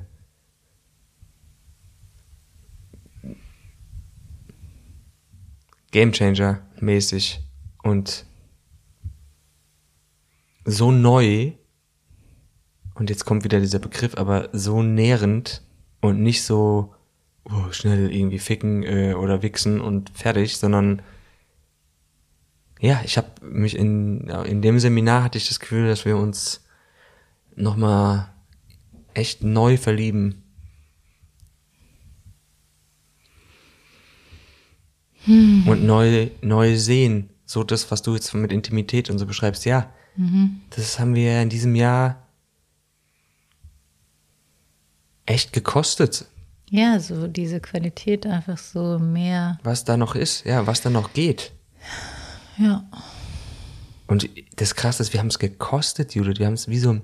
[5.94, 7.40] Gamechanger mäßig
[7.84, 8.26] und
[10.66, 11.54] so neu
[12.96, 15.62] und jetzt kommt wieder dieser Begriff, aber so nährend
[16.02, 16.94] und nicht so
[17.46, 21.02] oh, schnell irgendwie ficken äh, oder wichsen und fertig, sondern
[22.80, 26.66] ja, ich habe mich in in dem Seminar hatte ich das Gefühl, dass wir uns
[27.56, 28.34] noch mal
[29.14, 30.43] echt neu verlieben.
[35.26, 35.68] Hm.
[35.68, 39.90] Und neu neu sehen, so das, was du jetzt mit Intimität und so beschreibst, ja,
[40.16, 40.62] mhm.
[40.72, 42.28] das haben wir in diesem Jahr
[45.26, 46.26] echt gekostet.
[46.70, 49.60] Ja, so diese Qualität einfach so mehr.
[49.64, 51.52] Was da noch ist, ja, was da noch geht.
[52.58, 52.84] Ja.
[54.08, 56.40] Und das Krasse ist, wir haben es gekostet, Judith.
[56.40, 57.00] Wir haben es wie so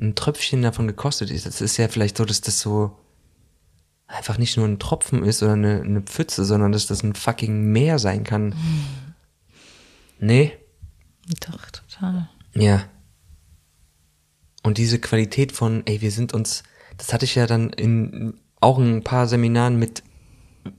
[0.00, 1.30] ein Tröpfchen davon gekostet.
[1.30, 2.96] Das ist ja vielleicht so, dass das so
[4.06, 7.72] einfach nicht nur ein Tropfen ist oder eine, eine Pfütze, sondern dass das ein fucking
[7.72, 8.46] Meer sein kann.
[8.46, 8.84] Mhm.
[10.18, 10.52] Nee?
[11.48, 12.28] Doch, total.
[12.54, 12.84] Ja.
[14.62, 16.62] Und diese Qualität von, ey, wir sind uns
[16.96, 20.02] das hatte ich ja dann in auch ein paar Seminaren mit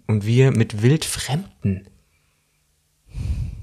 [0.07, 1.87] und wir mit Wildfremden.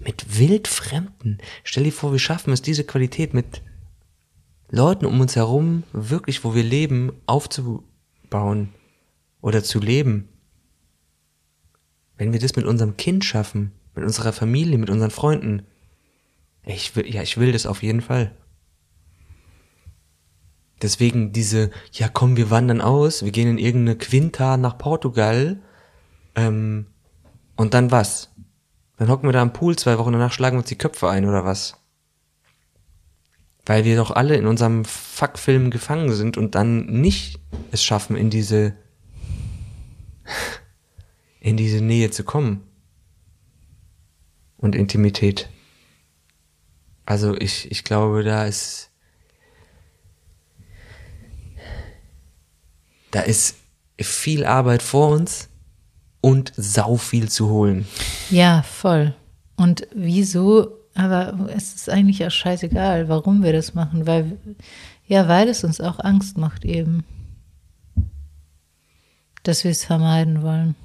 [0.01, 1.39] Mit Wildfremden.
[1.65, 3.63] Stell dir vor, wir schaffen es, diese Qualität mit
[4.71, 8.73] Leuten um uns herum, wirklich, wo wir leben, aufzubauen
[9.43, 10.29] oder zu leben.
[12.17, 15.67] Wenn wir das mit unserem Kind schaffen, mit unserer Familie, mit unseren Freunden,
[16.65, 18.35] ich will, ja, ich will das auf jeden Fall.
[20.81, 25.61] Deswegen diese, ja komm, wir wandern aus, wir gehen in irgendeine Quinta nach Portugal
[26.35, 26.87] ähm,
[27.57, 28.31] und dann was?
[28.97, 31.45] Dann hocken wir da am Pool zwei Wochen danach schlagen uns die Köpfe ein oder
[31.45, 31.77] was?
[33.67, 37.41] Weil wir doch alle in unserem Fuckfilm gefangen sind und dann nicht
[37.71, 38.75] es schaffen, in diese
[41.43, 42.63] in diese Nähe zu kommen.
[44.57, 45.49] Und Intimität.
[47.05, 48.91] Also ich, ich glaube, da ist
[53.11, 53.57] da ist
[54.01, 55.49] viel Arbeit vor uns
[56.21, 57.87] und sau viel zu holen.
[58.31, 59.15] Ja, voll.
[59.57, 60.79] Und wieso?
[60.95, 64.39] Aber es ist eigentlich auch scheißegal, warum wir das machen, weil
[65.09, 67.05] ja, weil es uns auch Angst macht eben,
[69.43, 70.77] dass wir es vermeiden wollen.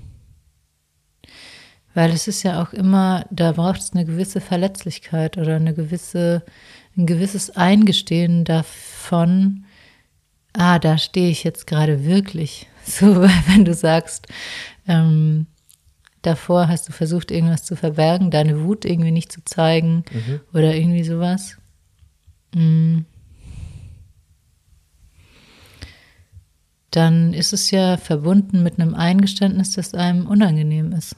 [1.98, 6.44] Weil es ist ja auch immer, da braucht es eine gewisse Verletzlichkeit oder eine gewisse,
[6.96, 9.66] ein gewisses Eingestehen davon,
[10.54, 12.68] ah, da stehe ich jetzt gerade wirklich.
[12.86, 14.28] So, weil wenn du sagst,
[14.88, 15.48] ähm,
[16.22, 20.40] davor hast du versucht, irgendwas zu verbergen, deine Wut irgendwie nicht zu zeigen mhm.
[20.54, 21.58] oder irgendwie sowas.
[22.54, 23.06] Mhm.
[26.92, 31.16] Dann ist es ja verbunden mit einem Eingeständnis, das einem unangenehm ist.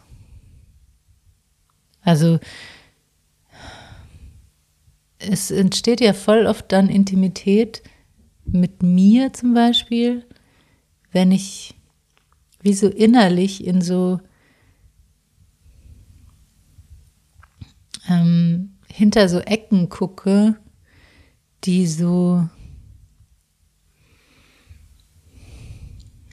[2.09, 2.39] Also
[5.19, 7.83] es entsteht ja voll oft dann Intimität,
[8.45, 10.25] mit mir zum Beispiel,
[11.11, 11.75] wenn ich
[12.61, 14.19] wie so innerlich in so
[18.09, 20.59] ähm, hinter so Ecken gucke,
[21.63, 22.49] die so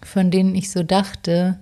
[0.02, 1.60] von denen ich so dachte,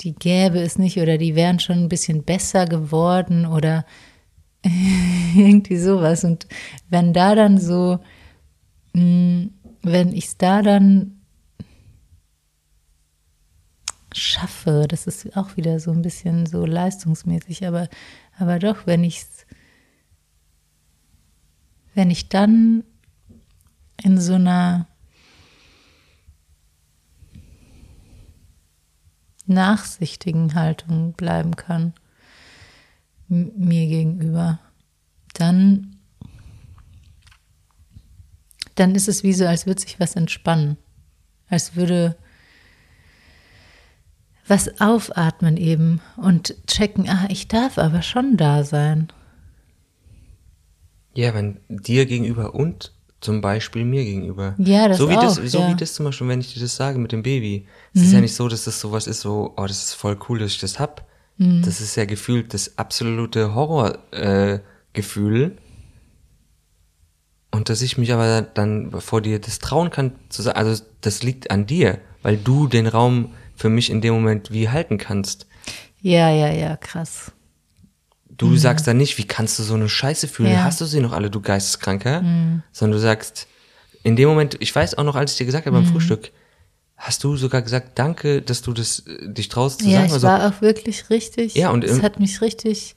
[0.00, 3.84] die gäbe es nicht oder die wären schon ein bisschen besser geworden oder
[5.34, 6.24] irgendwie sowas.
[6.24, 6.46] Und
[6.88, 8.00] wenn da dann so
[8.96, 9.50] Mm,
[9.82, 11.20] wenn ich es da dann
[14.14, 17.90] schaffe, das ist auch wieder so ein bisschen so leistungsmäßig, aber,
[18.38, 19.46] aber doch, wenn ich es,
[21.92, 22.84] wenn ich dann
[24.02, 24.88] in so einer
[29.46, 31.94] nachsichtigen Haltung bleiben kann
[33.28, 34.60] mir gegenüber,
[35.34, 35.96] dann
[38.76, 40.76] dann ist es wie so, als würde sich was entspannen.
[41.48, 42.16] Als würde
[44.46, 49.08] was aufatmen eben und checken, ah, ich darf aber schon da sein.
[51.14, 52.92] Ja, wenn dir gegenüber und
[53.26, 54.54] zum Beispiel mir gegenüber.
[54.56, 55.68] Ja, das so wie auch, das, So ja.
[55.68, 57.66] wie das zum Beispiel, wenn ich dir das sage mit dem Baby.
[57.92, 58.06] Es mhm.
[58.06, 60.52] ist ja nicht so, dass das sowas ist, so, oh, das ist voll cool, dass
[60.52, 61.04] ich das hab.
[61.36, 61.62] Mhm.
[61.62, 65.42] Das ist ja gefühlt das absolute Horrorgefühl.
[65.42, 65.50] Äh,
[67.50, 71.24] und dass ich mich aber dann vor dir das trauen kann, zu sagen, also das
[71.24, 75.48] liegt an dir, weil du den Raum für mich in dem Moment wie halten kannst.
[76.00, 77.32] Ja, ja, ja, krass.
[78.36, 78.58] Du mhm.
[78.58, 80.52] sagst dann nicht, wie kannst du so eine Scheiße fühlen?
[80.52, 80.64] Ja.
[80.64, 82.22] Hast du sie noch alle, du Geisteskranker?
[82.22, 82.62] Mhm.
[82.72, 83.46] Sondern du sagst,
[84.02, 85.84] in dem Moment, ich weiß auch noch, als ich dir gesagt habe Mhm.
[85.84, 86.32] beim Frühstück,
[86.96, 90.06] hast du sogar gesagt, danke, dass du das äh, dich traust zu Ja, sagen.
[90.06, 91.54] ich Also, war auch wirklich richtig.
[91.54, 92.94] Ja, und es hat mich richtig.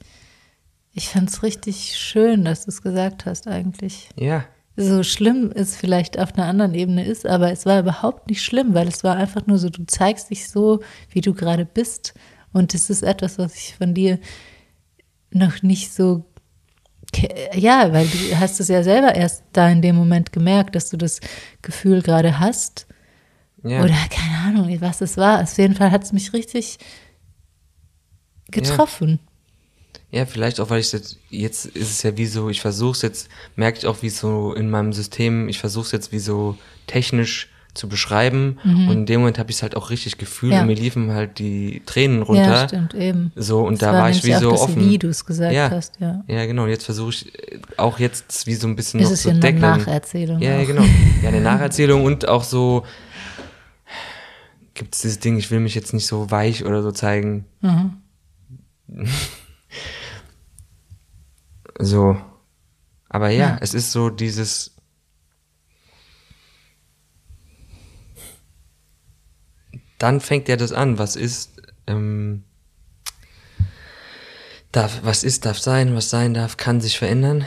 [0.92, 4.08] Ich fand es richtig schön, dass du es gesagt hast, eigentlich.
[4.16, 4.44] ja,
[4.76, 8.74] So schlimm es vielleicht auf einer anderen Ebene ist, aber es war überhaupt nicht schlimm,
[8.74, 10.80] weil es war einfach nur so, du zeigst dich so,
[11.10, 12.14] wie du gerade bist.
[12.52, 14.18] Und es ist etwas, was ich von dir
[15.30, 16.24] noch nicht so.
[17.54, 20.96] Ja, weil du hast es ja selber erst da in dem Moment gemerkt, dass du
[20.96, 21.20] das
[21.60, 22.86] Gefühl gerade hast.
[23.64, 23.82] ja.
[23.82, 25.42] Oder keine Ahnung, was es war.
[25.42, 26.78] Auf jeden Fall hat es mich richtig
[28.50, 29.18] getroffen.
[30.12, 33.02] Ja, vielleicht auch, weil ich jetzt, jetzt ist es ja wie so, ich versuche es
[33.02, 36.56] jetzt, merke ich auch, wie so in meinem System, ich versuche es jetzt wie so
[36.88, 40.60] technisch zu beschreiben und in dem Moment habe ich es halt auch richtig gefühlt Ja.
[40.62, 42.42] und mir liefen halt die Tränen runter.
[42.42, 43.32] Ja, stimmt, eben.
[43.36, 44.88] So, und Es da war ich wie so das, offen.
[44.90, 45.70] Wie du es gesagt Ja.
[45.70, 46.24] hast, ja.
[46.26, 49.12] Ja, genau, und jetzt versuche ich äh, auch jetzt wie so ein bisschen Es noch
[49.12, 49.60] ist zu ja eine deckeln.
[49.62, 50.40] Nacherzählung.
[50.40, 50.82] Ja, ja, genau.
[51.22, 52.84] Ja, eine Nacherzählung und auch so
[54.74, 57.44] gibt es dieses Ding, ich will mich jetzt nicht so weich oder so zeigen.
[57.60, 57.92] Mhm.
[61.78, 62.16] So.
[63.08, 63.58] Aber ja, Ja.
[63.60, 64.76] es ist so dieses.
[70.00, 70.98] Dann fängt ja das an.
[70.98, 72.42] Was ist, ähm,
[74.72, 77.46] darf, was ist, darf sein, was sein darf, kann sich verändern.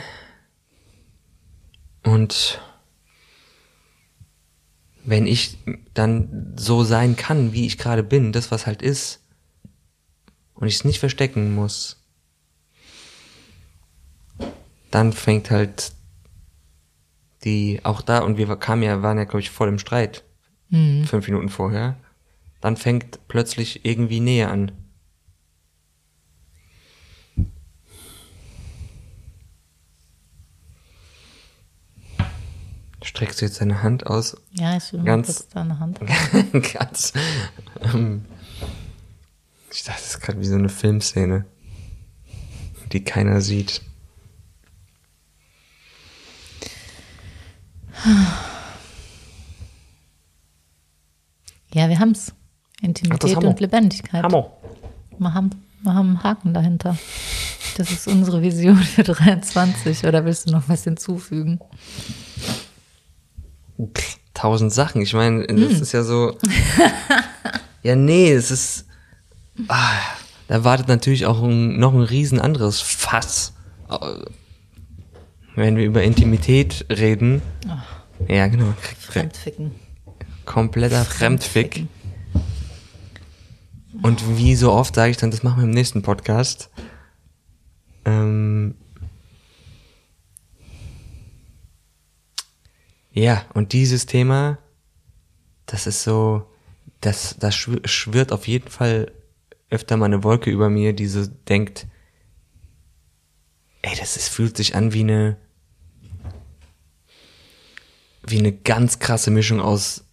[2.04, 2.62] Und
[5.04, 5.58] wenn ich
[5.94, 9.20] dann so sein kann, wie ich gerade bin, das was halt ist,
[10.54, 12.04] und ich es nicht verstecken muss,
[14.92, 15.90] dann fängt halt
[17.42, 20.22] die, auch da, und wir kamen ja, waren ja, glaube ich, voll im Streit,
[20.68, 21.04] Mhm.
[21.04, 21.96] fünf Minuten vorher,
[22.64, 24.72] dann fängt plötzlich irgendwie Nähe an.
[33.02, 34.36] Streckst du jetzt deine Hand aus?
[34.52, 36.00] Ja, ich will Ganz- deine Hand.
[36.72, 37.12] Ganz.
[37.82, 38.24] Ähm,
[39.70, 41.44] ich dachte, das ist gerade wie so eine Filmszene,
[42.92, 43.82] die keiner sieht.
[51.72, 52.32] Ja, wir haben es.
[52.32, 52.34] Ach,
[52.80, 54.22] Intimität und Lebendigkeit.
[54.22, 54.50] Hammer.
[55.18, 55.50] Wir haben,
[55.82, 56.96] wir haben einen Haken dahinter.
[57.76, 60.04] Das ist unsere Vision für 23.
[60.04, 61.60] Oder willst du noch was hinzufügen?
[64.34, 65.02] Tausend Sachen.
[65.02, 65.60] Ich meine, Hm.
[65.68, 66.36] das ist ja so.
[67.82, 68.86] ja, nee, es ist.
[69.68, 69.90] Ah,
[70.48, 73.54] da wartet natürlich auch ein, noch ein riesen anderes Fass.
[73.88, 73.96] Äh,
[75.54, 77.40] Wenn wir über Intimität reden.
[78.28, 78.74] Ja, genau.
[79.00, 79.72] Fremdficken.
[80.44, 81.86] kompletter Fremdfick.
[84.02, 86.70] Und wie so oft sage ich dann, das machen wir im nächsten Podcast.
[88.04, 88.74] Ähm
[93.12, 94.58] ja, und dieses Thema,
[95.66, 96.50] das ist so,
[97.00, 99.12] das, das schw- schwirrt auf jeden Fall
[99.70, 101.86] öfter mal eine Wolke über mir, die so denkt,
[103.82, 105.36] ey, das ist, fühlt sich an wie eine,
[108.26, 110.04] wie eine ganz krasse Mischung aus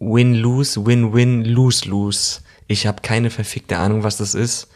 [0.00, 2.40] Win-Lose, Win-Win, Lose-Lose.
[2.70, 4.68] Ich habe keine verfickte Ahnung, was das ist.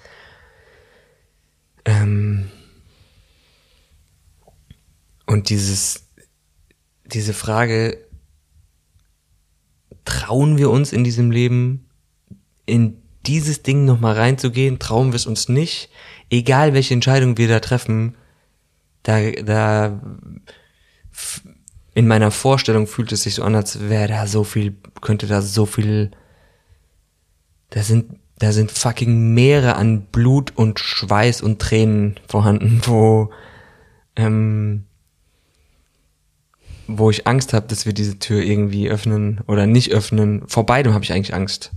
[1.85, 2.51] Ähm
[5.27, 6.09] und dieses,
[7.05, 8.05] diese Frage,
[10.05, 11.89] trauen wir uns in diesem Leben
[12.67, 14.81] in dieses Ding nochmal reinzugehen?
[14.81, 15.89] Trauen wir es uns nicht?
[16.31, 18.17] Egal welche Entscheidung wir da treffen,
[19.05, 20.01] da, da
[21.95, 25.43] in meiner Vorstellung fühlt es sich so an, als wäre da so viel, könnte da
[25.43, 26.11] so viel,
[27.75, 33.31] da sind, da sind fucking Meere an Blut und Schweiß und Tränen vorhanden, wo,
[34.17, 34.85] ähm,
[36.87, 40.47] wo ich Angst habe, dass wir diese Tür irgendwie öffnen oder nicht öffnen.
[40.47, 41.73] Vor beidem habe ich eigentlich Angst.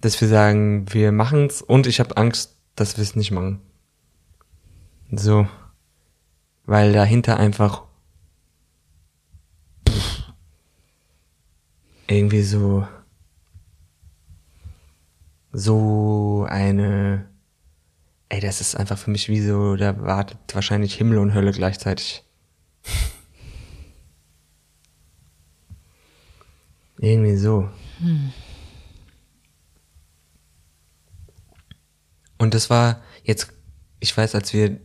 [0.00, 3.60] Dass wir sagen, wir machen's und ich habe Angst, dass wir es nicht machen.
[5.12, 5.46] So
[6.68, 7.84] weil dahinter einfach
[9.88, 10.34] pff,
[12.06, 12.86] irgendwie so
[15.58, 17.28] so eine
[18.28, 22.24] ey, das ist einfach für mich wie so, da wartet wahrscheinlich Himmel und Hölle gleichzeitig.
[26.98, 27.70] Irgendwie so.
[32.38, 33.52] Und das war jetzt,
[34.00, 34.80] ich weiß, als wir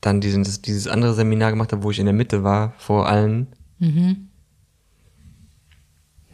[0.00, 3.08] dann diesen, das, dieses andere Seminar gemacht haben, wo ich in der Mitte war, vor
[3.08, 3.48] allen.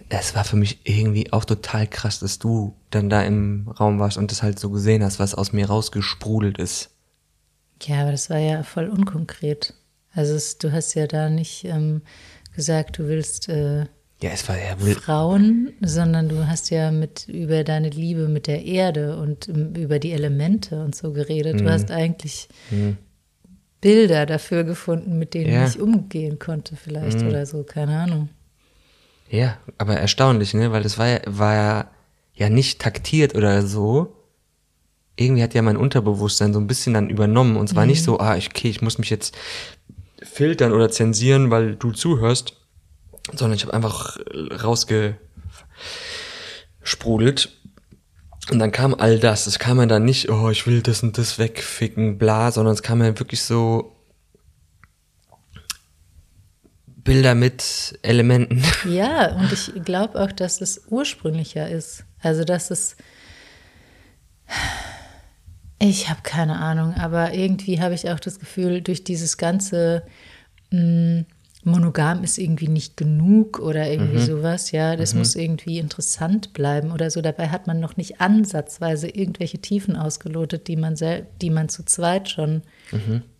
[0.08, 4.18] Es war für mich irgendwie auch total krass, dass du dann da im Raum warst
[4.18, 6.90] und das halt so gesehen hast, was aus mir rausgesprudelt ist.
[7.82, 9.74] Ja, aber das war ja voll unkonkret.
[10.14, 12.02] Also es, du hast ja da nicht ähm,
[12.54, 13.80] gesagt, du willst äh,
[14.22, 18.64] Ja, es war ja Frauen, sondern du hast ja mit über deine Liebe mit der
[18.64, 21.56] Erde und ähm, über die Elemente und so geredet.
[21.56, 21.64] Mhm.
[21.64, 22.48] Du hast eigentlich
[23.80, 25.60] Bilder dafür gefunden, mit denen Ja.
[25.62, 25.66] Mhm.
[25.66, 28.28] ich umgehen konnte, vielleicht oder so, keine Ahnung.
[29.28, 30.72] Ja, aber erstaunlich, ne?
[30.72, 31.90] Weil das war ja, war ja,
[32.34, 34.14] ja nicht taktiert oder so.
[35.16, 37.56] Irgendwie hat ja mein Unterbewusstsein so ein bisschen dann übernommen.
[37.56, 39.36] Und zwar nicht so, ah, ich, okay, ich muss mich jetzt
[40.22, 42.56] filtern oder zensieren, weil du zuhörst,
[43.34, 44.18] sondern ich habe einfach
[44.62, 45.16] rausgesprudelt.
[48.50, 49.46] Und dann kam all das.
[49.46, 52.82] Es kam ja dann nicht, oh, ich will das und das wegficken, bla, sondern es
[52.82, 53.95] kam ja wirklich so
[57.06, 58.62] Bilder mit Elementen.
[58.88, 62.04] Ja, und ich glaube auch, dass es ursprünglicher ist.
[62.20, 62.96] Also, dass es.
[65.78, 70.02] Ich habe keine Ahnung, aber irgendwie habe ich auch das Gefühl, durch dieses ganze
[70.70, 71.24] mh,
[71.66, 77.10] Monogam ist irgendwie nicht genug oder irgendwie sowas, ja, das muss irgendwie interessant bleiben oder
[77.10, 77.20] so.
[77.20, 81.84] Dabei hat man noch nicht ansatzweise irgendwelche Tiefen ausgelotet, die man, sel die man zu
[81.84, 82.62] zweit schon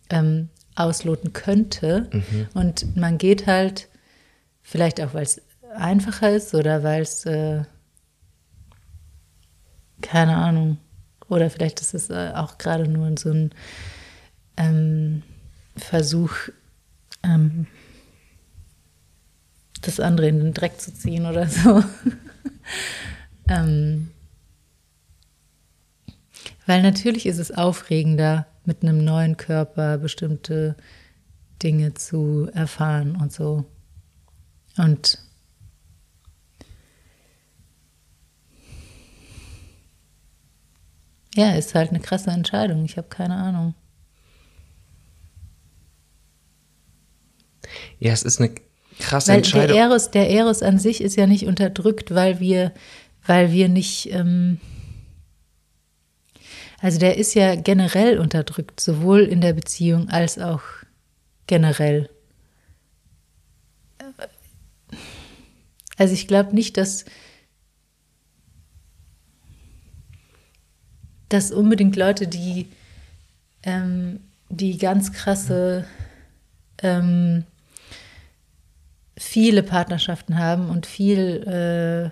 [0.09, 2.09] ähm, ausloten könnte.
[2.53, 3.89] Und man geht halt,
[4.61, 5.41] vielleicht auch, weil es
[5.75, 7.63] einfacher ist oder weil es, äh,
[10.01, 10.77] keine Ahnung,
[11.29, 13.51] oder vielleicht ist es äh, auch gerade nur so ein
[14.55, 15.23] ähm,
[15.75, 16.31] Versuch,
[17.23, 17.67] ähm,
[19.81, 21.83] das andere in den Dreck zu ziehen oder so.
[23.49, 24.11] ähm,
[26.65, 30.75] weil natürlich ist es aufregender, mit einem neuen Körper bestimmte
[31.63, 33.65] Dinge zu erfahren und so.
[34.77, 35.17] Und
[41.35, 42.85] ja, ist halt eine krasse Entscheidung.
[42.85, 43.73] Ich habe keine Ahnung.
[47.99, 48.51] Ja, es ist eine
[48.99, 49.77] krasse Weil der Entscheidung.
[49.77, 52.73] Eros, der Eros an sich ist ja nicht unterdrückt, weil wir,
[53.25, 54.11] weil wir nicht.
[54.11, 54.59] Ähm,
[56.79, 60.61] also der ist ja generell unterdrückt, sowohl in der Beziehung als auch
[61.47, 62.09] generell.
[65.97, 67.05] Also ich glaube nicht, dass,
[71.29, 72.67] dass unbedingt Leute, die,
[73.63, 74.19] ähm,
[74.49, 75.85] die ganz krasse
[76.83, 77.45] ähm,
[79.17, 82.11] viele Partnerschaften haben und viel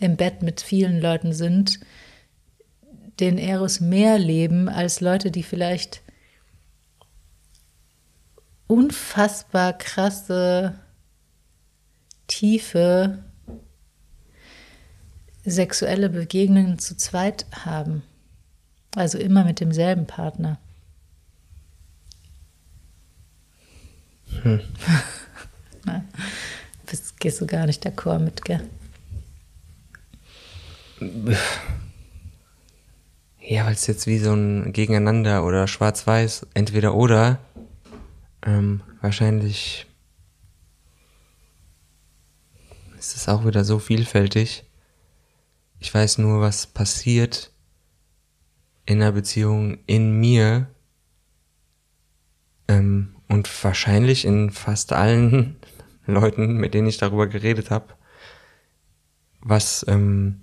[0.00, 1.78] äh, im Bett mit vielen Leuten sind,
[3.20, 6.02] den Eros mehr leben als Leute, die vielleicht
[8.66, 10.74] unfassbar krasse,
[12.26, 13.24] tiefe
[15.44, 18.02] sexuelle Begegnungen zu zweit haben.
[18.94, 20.58] Also immer mit demselben Partner.
[25.84, 26.04] Na,
[26.86, 28.62] bist, gehst du gar nicht d'accord mit, gell?
[33.44, 37.40] Ja, weil es jetzt wie so ein Gegeneinander oder Schwarz-Weiß, entweder oder,
[38.46, 39.86] ähm, wahrscheinlich
[42.96, 44.64] ist es auch wieder so vielfältig.
[45.80, 47.50] Ich weiß nur, was passiert
[48.86, 50.68] in einer Beziehung in mir
[52.68, 55.56] ähm, und wahrscheinlich in fast allen
[56.06, 57.94] Leuten, mit denen ich darüber geredet habe,
[59.40, 60.41] was ähm,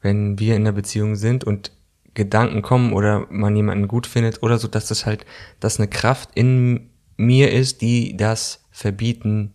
[0.00, 1.72] wenn wir in einer Beziehung sind und
[2.14, 5.24] Gedanken kommen oder man jemanden gut findet oder so, dass das halt,
[5.60, 9.54] dass eine Kraft in mir ist, die das verbieten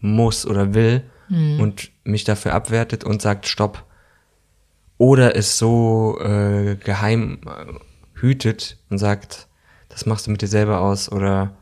[0.00, 1.02] muss oder will
[1.60, 3.84] und mich dafür abwertet und sagt Stopp.
[4.98, 9.48] Oder es so äh, geheim äh, hütet und sagt,
[9.88, 11.56] das machst du mit dir selber aus oder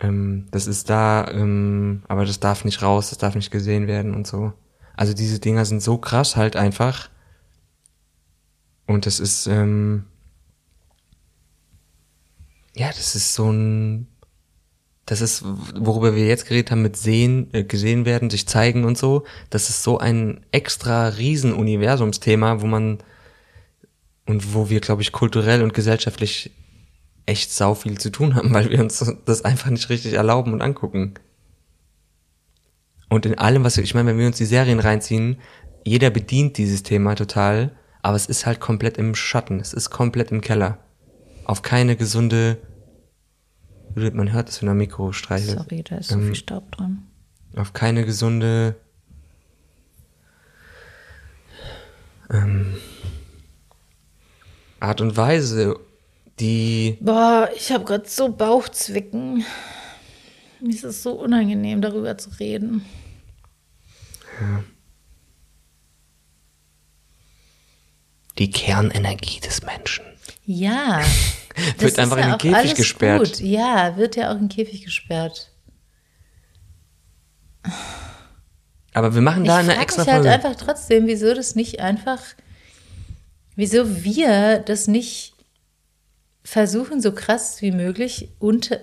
[0.00, 4.14] ähm, das ist da, ähm, aber das darf nicht raus, das darf nicht gesehen werden
[4.14, 4.52] und so.
[4.96, 7.10] Also diese Dinger sind so krass halt einfach.
[8.88, 10.04] Und das ist, ähm,
[12.74, 14.08] ja, das ist so ein,
[15.04, 18.96] das ist, worüber wir jetzt geredet haben, mit sehen, äh, gesehen werden, sich zeigen und
[18.96, 19.24] so.
[19.50, 22.98] Das ist so ein extra riesen Universumsthema, wo man
[24.24, 26.50] und wo wir, glaube ich, kulturell und gesellschaftlich
[27.26, 30.62] echt sau viel zu tun haben, weil wir uns das einfach nicht richtig erlauben und
[30.62, 31.12] angucken.
[33.10, 35.36] Und in allem, was wir, ich meine, wenn wir uns die Serien reinziehen,
[35.84, 37.76] jeder bedient dieses Thema total,
[38.08, 40.78] aber es ist halt komplett im Schatten, es ist komplett im Keller.
[41.44, 42.56] Auf keine gesunde,
[43.94, 45.58] man hört es, wenn er Mikro streichelt.
[45.58, 47.06] Sorry, da ist so Ähm, viel Staub dran.
[47.54, 48.76] auf keine gesunde
[52.30, 52.76] ähm,
[54.80, 55.76] Art und Weise
[56.40, 56.96] die.
[57.02, 59.44] Boah, ich habe gerade so Bauchzwicken.
[60.60, 62.86] Mir ist es so unangenehm, darüber zu reden.
[68.38, 70.04] Die Kernenergie des Menschen.
[70.44, 71.00] Ja.
[71.78, 73.18] Wird einfach in den Käfig gesperrt.
[73.18, 73.40] Gut.
[73.40, 75.50] Ja, wird ja auch in den Käfig gesperrt.
[78.94, 80.34] Aber wir machen da ich eine frage extra mich halt Folge.
[80.34, 82.20] einfach trotzdem, wieso das nicht einfach,
[83.56, 85.34] wieso wir das nicht
[86.44, 88.78] versuchen, so krass wie möglich unter,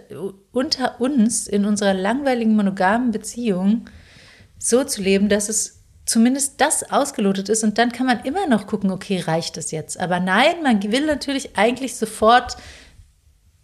[0.52, 3.90] unter uns in unserer langweiligen monogamen Beziehung
[4.60, 8.68] so zu leben, dass es zumindest das ausgelotet ist und dann kann man immer noch
[8.68, 9.99] gucken, okay, reicht das jetzt?
[9.99, 12.57] Aber nein, man will natürlich eigentlich sofort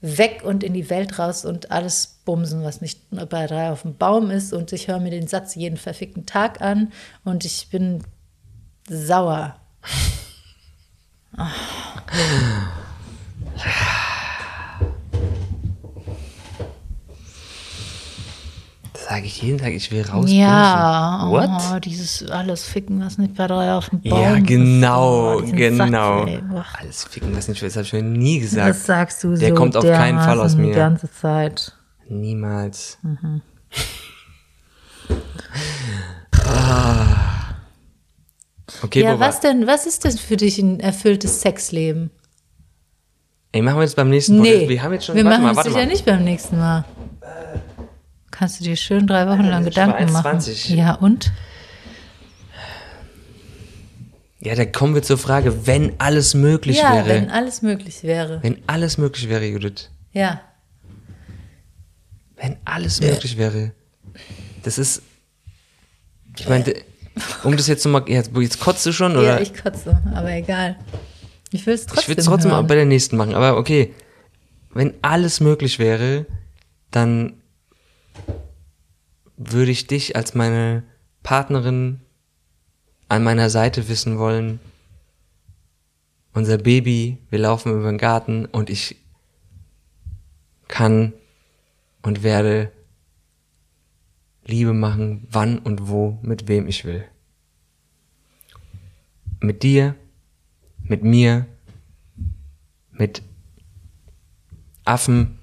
[0.01, 3.97] weg und in die Welt raus und alles bumsen, was nicht bei drei auf dem
[3.97, 4.51] Baum ist.
[4.51, 6.91] Und ich höre mir den Satz jeden verfickten Tag an
[7.23, 8.03] und ich bin
[8.89, 9.55] sauer.
[13.53, 14.01] Das
[19.11, 20.25] sage ich jeden Tag, ich will raus.
[20.31, 21.49] Ja, What?
[21.75, 24.47] Oh, dieses alles ficken, was nicht bei drei auf dem Baum Ja, ist.
[24.47, 26.25] genau, Oh, diesen genau.
[26.25, 28.69] Satz, Alles ficken, was nicht will, das habe ich mir nie gesagt.
[28.69, 30.67] Das sagst du Der so kommt auf keinen Fall aus mir.
[30.67, 31.73] Die ganze Zeit.
[32.07, 32.99] Niemals.
[33.01, 33.41] Mhm.
[36.45, 37.55] ah.
[38.83, 42.09] Okay, ja, was denn, was ist denn für dich ein erfülltes Sexleben?
[43.51, 44.69] Ey, machen wir jetzt beim nächsten Nee, Podcast.
[44.69, 45.15] Wir haben jetzt schon.
[45.15, 45.91] wir machen mal, es warte sicher mal.
[45.91, 46.85] nicht beim nächsten Mal.
[48.32, 50.40] Kannst du dir schön drei Wochen lang schon Gedanken machen.
[50.40, 50.74] 1,20.
[50.76, 51.32] Ja, und?
[54.40, 57.10] Ja, da kommen wir zur Frage, wenn alles möglich ja, wäre.
[57.10, 58.40] wenn alles möglich wäre.
[58.41, 59.90] wenn alles möglich wäre, Judith.
[60.14, 60.41] Ja.
[62.38, 63.72] Wenn alles möglich wäre.
[64.64, 65.03] Das ist.
[66.40, 66.74] Ich meine,
[67.44, 68.10] um das jetzt nochmal.
[68.10, 69.36] Jetzt, jetzt kotzt du schon, oder?
[69.36, 70.78] Ja, ich kotze, aber egal.
[71.52, 72.66] Ich will es trotzdem Ich würde es trotzdem hören.
[72.66, 73.94] bei der nächsten machen, aber okay.
[74.74, 76.26] Wenn alles möglich wäre,
[76.91, 77.40] dann
[79.38, 80.83] würde ich dich als meine
[81.23, 82.01] Partnerin
[83.09, 84.59] an meiner Seite wissen wollen.
[86.33, 88.95] Unser Baby, wir laufen über den Garten und ich
[90.67, 91.13] kann
[92.01, 92.71] und werde
[94.45, 97.05] Liebe machen, wann und wo, mit wem ich will.
[99.39, 99.95] Mit dir,
[100.83, 101.45] mit mir,
[102.91, 103.21] mit
[104.85, 105.38] Affen,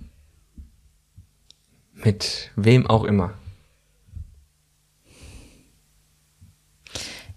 [2.08, 3.34] mit wem auch immer.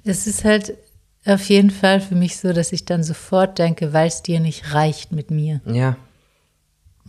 [0.05, 0.77] Es ist halt
[1.25, 4.73] auf jeden Fall für mich so, dass ich dann sofort denke, weil es dir nicht
[4.73, 5.59] reicht mit mir.
[5.65, 5.97] Ja,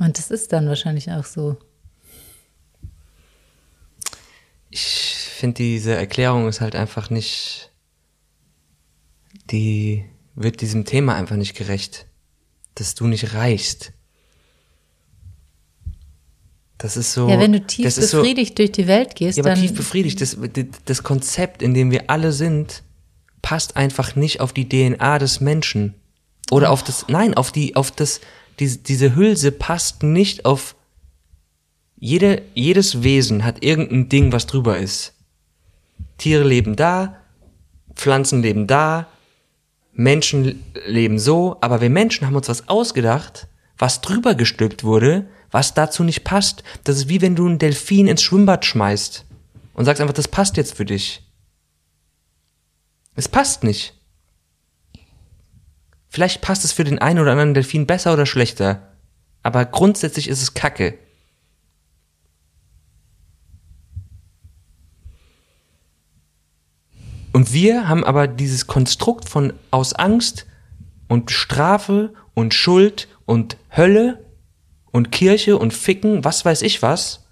[0.00, 1.56] Und das ist dann wahrscheinlich auch so.
[4.70, 4.80] ich
[5.38, 7.70] finde diese Erklärung ist halt einfach nicht,
[9.50, 12.06] die wird diesem Thema einfach nicht gerecht,
[12.74, 13.92] dass du nicht reichst.
[16.82, 17.28] Das ist so.
[17.28, 19.72] ja, wenn du tief ist so, befriedigt durch die Welt gehst, Ja, aber dann tief
[19.72, 20.20] befriedigt.
[20.20, 20.36] Das,
[20.84, 22.82] das Konzept, in dem wir alle sind,
[23.40, 25.94] passt einfach nicht auf die DNA des Menschen.
[26.50, 28.20] Oder auf das, nein, auf die, auf das,
[28.58, 30.74] diese, diese Hülse passt nicht auf,
[32.00, 35.14] jede, jedes Wesen hat irgendein Ding, was drüber ist.
[36.18, 37.16] Tiere leben da,
[37.94, 39.06] Pflanzen leben da,
[39.92, 43.46] Menschen leben so, aber wir Menschen haben uns was ausgedacht,
[43.78, 46.64] was drüber gestülpt wurde, was dazu nicht passt.
[46.82, 49.24] Das ist wie wenn du einen Delfin ins Schwimmbad schmeißt
[49.74, 51.22] und sagst einfach, das passt jetzt für dich.
[53.14, 53.94] Es passt nicht.
[56.08, 58.92] Vielleicht passt es für den einen oder anderen Delfin besser oder schlechter,
[59.42, 60.98] aber grundsätzlich ist es Kacke.
[67.32, 70.46] Und wir haben aber dieses Konstrukt von aus Angst
[71.08, 74.21] und Strafe und Schuld und Hölle
[74.92, 77.24] und Kirche und Ficken, was weiß ich was,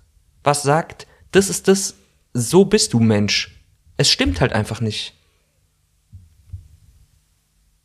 [0.42, 1.94] was sagt, das ist das,
[2.32, 3.62] so bist du Mensch.
[3.96, 5.14] Es stimmt halt einfach nicht.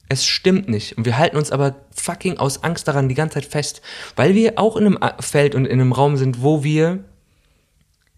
[0.08, 0.98] Es stimmt nicht.
[0.98, 3.82] Und wir halten uns aber fucking aus Angst daran die ganze Zeit fest,
[4.16, 7.04] weil wir auch in einem Feld und in einem Raum sind, wo wir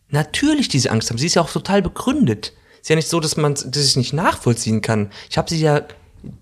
[0.09, 1.17] natürlich diese Angst haben.
[1.17, 2.53] Sie ist ja auch total begründet.
[2.81, 5.11] Ist ja nicht so, dass man ich nicht nachvollziehen kann.
[5.29, 5.81] Ich habe sie ja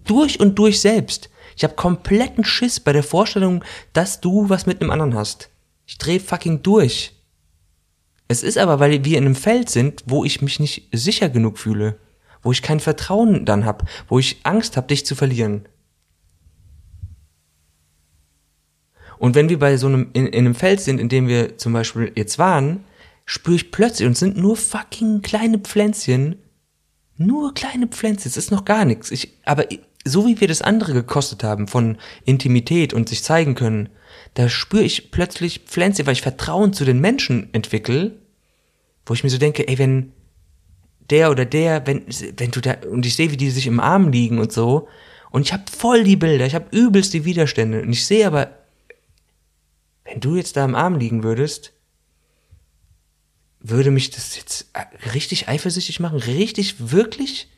[0.04, 1.30] durch und durch selbst.
[1.56, 3.64] Ich habe kompletten Schiss bei der Vorstellung,
[3.94, 5.50] dass du was mit einem anderen hast.
[5.86, 7.14] Ich dreh fucking durch.
[8.28, 11.58] Es ist aber, weil wir in einem Feld sind, wo ich mich nicht sicher genug
[11.58, 12.00] fühle,
[12.42, 15.68] wo ich kein Vertrauen dann hab, wo ich Angst habe, dich zu verlieren.
[19.18, 21.74] Und wenn wir bei so einem in, in einem Feld sind, in dem wir zum
[21.74, 22.84] Beispiel jetzt waren,
[23.26, 26.38] spüre ich plötzlich und sind nur fucking kleine Pflänzchen,
[27.18, 28.30] nur kleine Pflänzchen.
[28.30, 29.12] Es ist noch gar nichts.
[29.12, 29.72] Ich, aber
[30.06, 33.90] so wie wir das andere gekostet haben von Intimität und sich zeigen können,
[34.36, 38.14] da spüre ich plötzlich Pflänze, weil ich Vertrauen zu den Menschen entwickle,
[39.06, 40.14] wo ich mir so denke, ey, wenn
[41.10, 42.06] der oder der, wenn,
[42.38, 44.88] wenn du da, und ich sehe, wie die sich im Arm liegen und so,
[45.32, 48.52] und ich habe voll die Bilder, ich habe übelst die Widerstände, und ich sehe aber,
[50.04, 51.74] wenn du jetzt da im Arm liegen würdest,
[53.60, 56.20] würde mich das jetzt äh, richtig eifersüchtig machen?
[56.20, 57.50] Richtig, wirklich?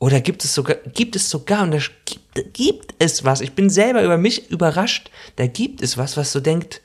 [0.00, 3.68] Oder gibt es sogar, gibt es sogar, und da gibt, gibt es was, ich bin
[3.68, 6.80] selber über mich überrascht, da gibt es was, was so denkt,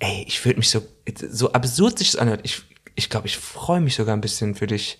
[0.00, 0.82] ey, ich würde mich so,
[1.30, 2.62] so absurd sich das anhört, ich,
[2.96, 4.98] ich glaube, ich freue mich sogar ein bisschen für dich,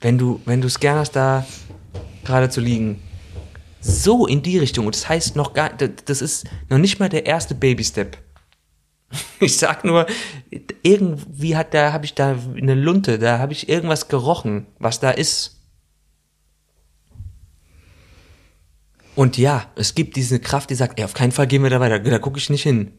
[0.00, 1.46] wenn du, wenn du es gern hast, da
[2.24, 3.00] gerade zu liegen.
[3.80, 7.26] So in die Richtung, und das heißt noch gar, das ist noch nicht mal der
[7.26, 8.18] erste Baby-Step.
[9.38, 10.06] Ich sag nur,
[10.82, 15.12] irgendwie hat da, habe ich da eine Lunte, da habe ich irgendwas gerochen, was da
[15.12, 15.55] ist.
[19.16, 21.80] Und ja, es gibt diese Kraft, die sagt, ey, auf keinen Fall gehen wir da
[21.80, 22.92] weiter, da gucke ich nicht hin.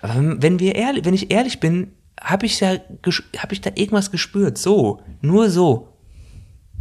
[0.00, 2.78] Aber wenn wir ehrlich, wenn ich ehrlich bin, habe ich ja,
[3.38, 5.88] habe ich da irgendwas gespürt, so, nur so.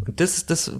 [0.05, 0.71] Und das ist das,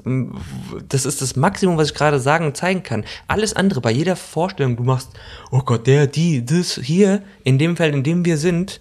[0.88, 3.04] das ist das Maximum, was ich gerade sagen und zeigen kann.
[3.28, 5.10] Alles andere, bei jeder Vorstellung, du machst,
[5.52, 8.80] oh Gott, der, die, das, hier, in dem Feld, in dem wir sind,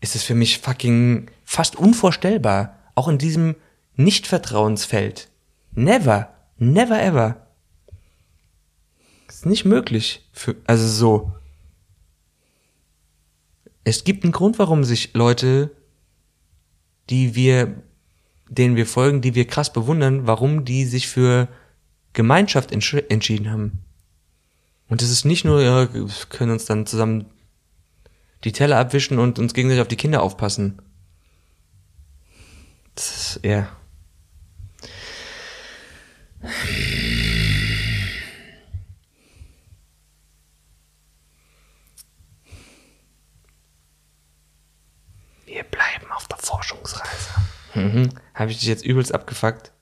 [0.00, 2.76] ist es für mich fucking fast unvorstellbar.
[2.94, 3.56] Auch in diesem
[3.96, 5.30] Nicht-Vertrauensfeld.
[5.72, 6.28] Never,
[6.58, 7.47] never ever.
[9.38, 10.26] Ist nicht möglich.
[10.32, 11.32] Für, also so.
[13.84, 15.70] Es gibt einen Grund, warum sich Leute,
[17.08, 17.80] die wir
[18.48, 21.46] denen wir folgen, die wir krass bewundern, warum die sich für
[22.14, 23.84] Gemeinschaft entsch entschieden haben.
[24.88, 27.26] Und es ist nicht nur, ja, wir können uns dann zusammen
[28.42, 30.82] die Teller abwischen und uns gegenseitig auf die Kinder aufpassen.
[32.96, 33.68] Das ist, ja.
[45.48, 47.30] Wir bleiben auf der Forschungsreise.
[47.74, 48.08] Mhm.
[48.32, 49.72] Habe ich dich jetzt übelst abgefuckt?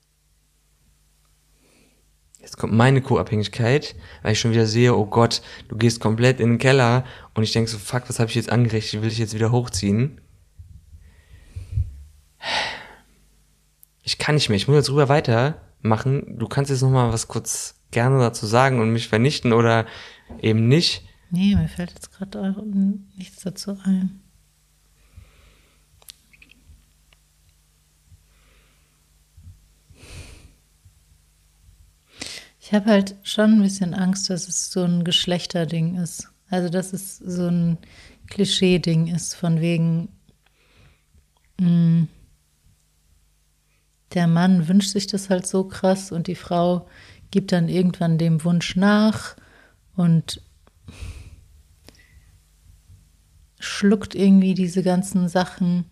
[2.40, 6.50] Jetzt kommt meine Co-Abhängigkeit, weil ich schon wieder sehe, oh Gott, du gehst komplett in
[6.50, 9.02] den Keller und ich denke so, fuck, was habe ich jetzt angerichtet?
[9.02, 10.20] Will ich jetzt wieder hochziehen?
[14.02, 16.38] Ich kann nicht mehr, ich muss jetzt rüber weitermachen.
[16.38, 19.86] Du kannst jetzt noch mal was kurz gerne dazu sagen und mich vernichten oder
[20.40, 21.04] eben nicht.
[21.30, 22.54] Nee, mir fällt jetzt gerade
[23.16, 24.25] nichts dazu ein.
[32.66, 36.32] Ich habe halt schon ein bisschen Angst, dass es so ein Geschlechterding ist.
[36.50, 37.78] Also, dass es so ein
[38.28, 40.08] Klischee-Ding ist, von wegen,
[41.60, 42.08] mh, hm,
[44.14, 46.88] der Mann wünscht sich das halt so krass und die Frau
[47.30, 49.36] gibt dann irgendwann dem Wunsch nach
[49.94, 50.42] und
[53.60, 55.84] schluckt irgendwie diese ganzen Sachen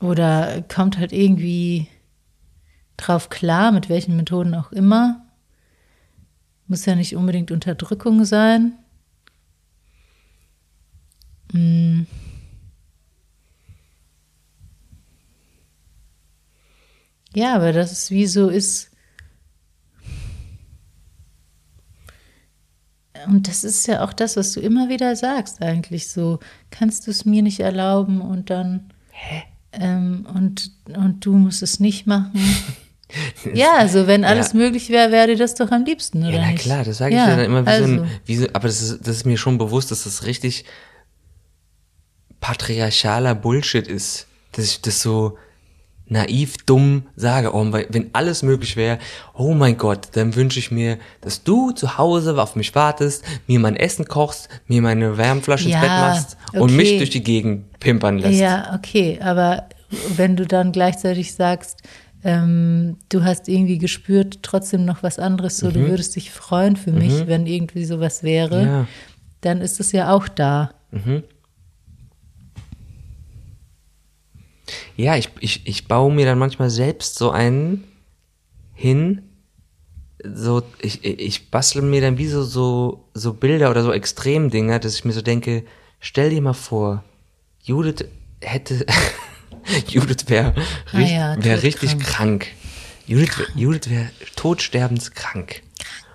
[0.00, 1.86] oder kommt halt irgendwie
[3.06, 5.26] drauf klar, mit welchen Methoden auch immer.
[6.66, 8.72] Muss ja nicht unbedingt Unterdrückung sein.
[11.52, 12.06] Hm.
[17.34, 18.90] Ja, aber das ist wie so ist.
[23.26, 26.40] Und das ist ja auch das, was du immer wieder sagst, eigentlich so.
[26.70, 28.92] Kannst du es mir nicht erlauben und dann.
[29.10, 29.44] Hä?
[29.72, 32.32] Ähm, und, und du musst es nicht machen.
[33.54, 34.58] ja, also wenn alles ja.
[34.58, 36.36] möglich wäre, wäre dir das doch am liebsten, oder?
[36.36, 37.86] Ja, na klar, das sage ich ja, ja dann immer wie also.
[37.86, 40.64] so ein, wie so, aber das ist, das ist mir schon bewusst, dass das richtig
[42.40, 44.26] patriarchaler Bullshit ist.
[44.52, 45.38] Dass ich das so
[46.12, 48.98] naiv, dumm sage, oh, wenn alles möglich wäre,
[49.34, 53.58] oh mein Gott, dann wünsche ich mir, dass du zu Hause auf mich wartest, mir
[53.58, 56.60] mein Essen kochst, mir meine Wärmflasche ja, ins Bett machst okay.
[56.60, 58.38] und mich durch die Gegend pimpern lässt.
[58.38, 59.68] Ja, okay, aber
[60.16, 61.78] wenn du dann gleichzeitig sagst,
[62.24, 65.72] ähm, du hast irgendwie gespürt, trotzdem noch was anderes, so mhm.
[65.72, 67.26] du würdest dich freuen für mich, mhm.
[67.26, 68.86] wenn irgendwie sowas wäre, ja.
[69.40, 70.72] dann ist es ja auch da.
[70.90, 71.24] Mhm.
[74.96, 77.84] Ja, ich, ich, ich baue mir dann manchmal selbst so einen
[78.74, 79.22] hin,
[80.24, 84.94] so, ich, ich bastel mir dann wie so, so, so Bilder oder so Extremdinger, dass
[84.94, 85.64] ich mir so denke,
[85.98, 87.02] stell dir mal vor,
[87.62, 88.04] Judith
[88.40, 88.86] hätte,
[89.88, 90.54] Judith wäre
[90.92, 92.48] ah ja, wär richtig krank.
[93.06, 95.62] Judith, Judith wäre todsterbenskrank.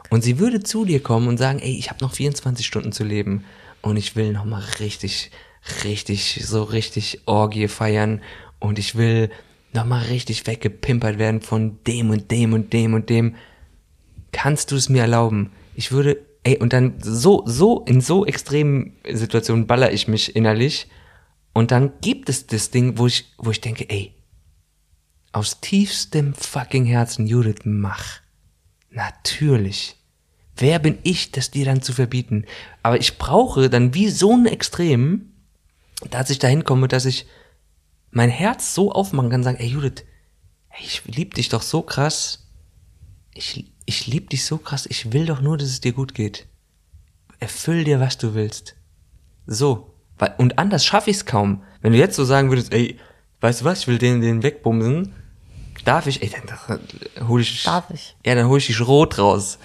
[0.10, 3.04] Und sie würde zu dir kommen und sagen, ey, ich habe noch 24 Stunden zu
[3.04, 3.44] leben
[3.82, 5.32] und ich will noch mal richtig,
[5.84, 8.22] richtig, so richtig Orgie feiern
[8.60, 9.30] und ich will
[9.74, 13.36] nochmal richtig weggepimpert werden von dem und dem und dem und dem.
[14.32, 15.52] Kannst du es mir erlauben?
[15.76, 20.88] Ich würde, ey, und dann so, so, in so extremen Situationen baller ich mich innerlich.
[21.58, 24.14] Und dann gibt es das Ding, wo ich, wo ich denke, ey,
[25.32, 28.20] aus tiefstem fucking Herzen, Judith, mach.
[28.92, 29.96] Natürlich.
[30.56, 32.46] Wer bin ich, das dir dann zu verbieten?
[32.84, 35.34] Aber ich brauche dann wie so ein Extrem,
[36.12, 37.26] dass ich dahin komme, dass ich
[38.12, 40.06] mein Herz so aufmachen kann, sagen, ey Judith,
[40.80, 42.52] ich lieb dich doch so krass.
[43.34, 44.86] Ich, ich lieb dich so krass.
[44.86, 46.46] Ich will doch nur, dass es dir gut geht.
[47.40, 48.76] Erfüll dir, was du willst.
[49.48, 49.97] So.
[50.38, 51.64] Und anders schaffe ich es kaum.
[51.82, 53.00] Wenn du jetzt so sagen würdest, ey,
[53.42, 55.14] weißt du was, ich will den, den wegbumsen,
[55.86, 56.60] darf ich, ey, dann,
[57.16, 57.64] dann hol ich.
[57.64, 58.16] Darf ich.
[58.26, 59.60] Ja, dann hol ich die Schrot raus.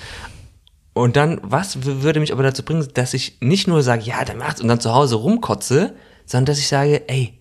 [0.95, 4.39] Und dann, was würde mich aber dazu bringen, dass ich nicht nur sage, ja, dann
[4.39, 5.97] macht's und dann zu Hause rumkotze,
[6.27, 7.41] sondern dass ich sage, ey,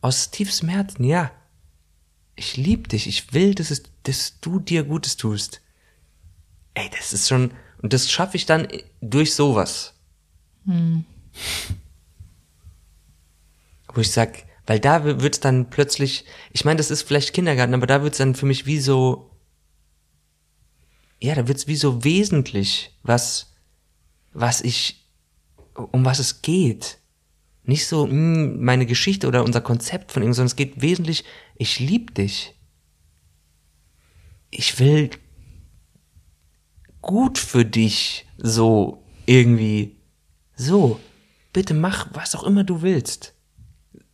[0.00, 1.30] aus tiefstem Herzen, ja,
[2.34, 5.60] ich liebe dich, ich will, dass, es, dass du dir Gutes tust.
[6.74, 8.66] Ey, das ist schon, und das schaffe ich dann
[9.00, 9.94] durch sowas.
[10.64, 11.04] Hm.
[13.92, 17.86] Wo ich sag, weil da wird's dann plötzlich, ich meine, das ist vielleicht Kindergarten, aber
[17.86, 19.30] da wird's dann für mich wie so,
[21.18, 23.54] ja, da wird's wie so wesentlich, was,
[24.32, 25.06] was ich,
[25.74, 26.98] um was es geht.
[27.64, 31.24] Nicht so, mh, hm, meine Geschichte oder unser Konzept von irgendwas, sondern es geht wesentlich,
[31.56, 32.54] ich lieb dich.
[34.50, 35.10] Ich will
[37.00, 39.96] gut für dich, so irgendwie.
[40.56, 41.00] So,
[41.52, 43.34] bitte mach, was auch immer du willst.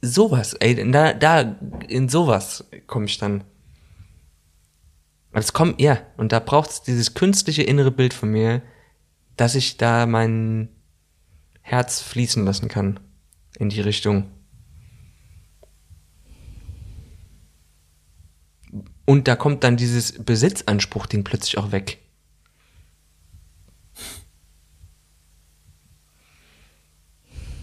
[0.03, 1.57] Sowas, ey, da, da,
[1.89, 3.45] in sowas komme ich dann.
[5.33, 8.63] Es kommt, ja, und da braucht es dieses künstliche innere Bild von mir,
[9.37, 10.69] dass ich da mein
[11.61, 13.01] Herz fließen lassen kann
[13.59, 14.31] in die Richtung.
[19.05, 22.06] Und da kommt dann dieses Besitzanspruch-Ding plötzlich auch weg.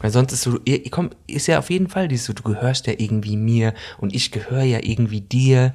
[0.03, 0.59] Weil sonst ist so,
[0.91, 4.33] komm, ist ja auf jeden Fall dieses so, du gehörst ja irgendwie mir und ich
[4.33, 5.73] gehöre ja irgendwie dir.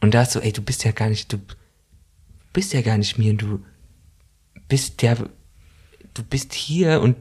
[0.00, 1.38] Und da ist so, ey, du bist ja gar nicht, du
[2.52, 3.64] bist ja gar nicht mir, du
[4.66, 7.16] bist ja, du bist hier und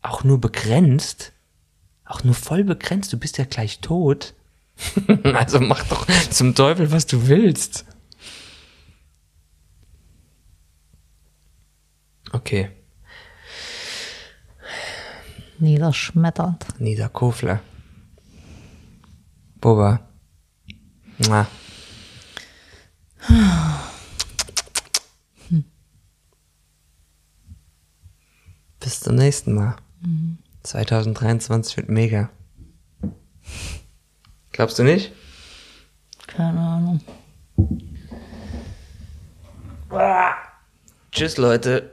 [0.00, 1.30] auch nur begrenzt,
[2.04, 4.34] auch nur voll begrenzt, du bist ja gleich tot.
[5.22, 7.84] also mach doch zum Teufel, was du willst.
[12.32, 12.70] Okay.
[15.58, 16.80] Niederschmetternd.
[16.80, 17.60] Niederkofler.
[19.60, 20.00] Boba.
[21.18, 21.46] Hm.
[28.80, 29.76] Bis zum nächsten Mal.
[30.00, 30.38] Mhm.
[30.64, 32.30] 2023 wird mega.
[34.50, 35.12] Glaubst du nicht?
[36.26, 37.00] Keine Ahnung.
[41.12, 41.91] Tschüss, Leute.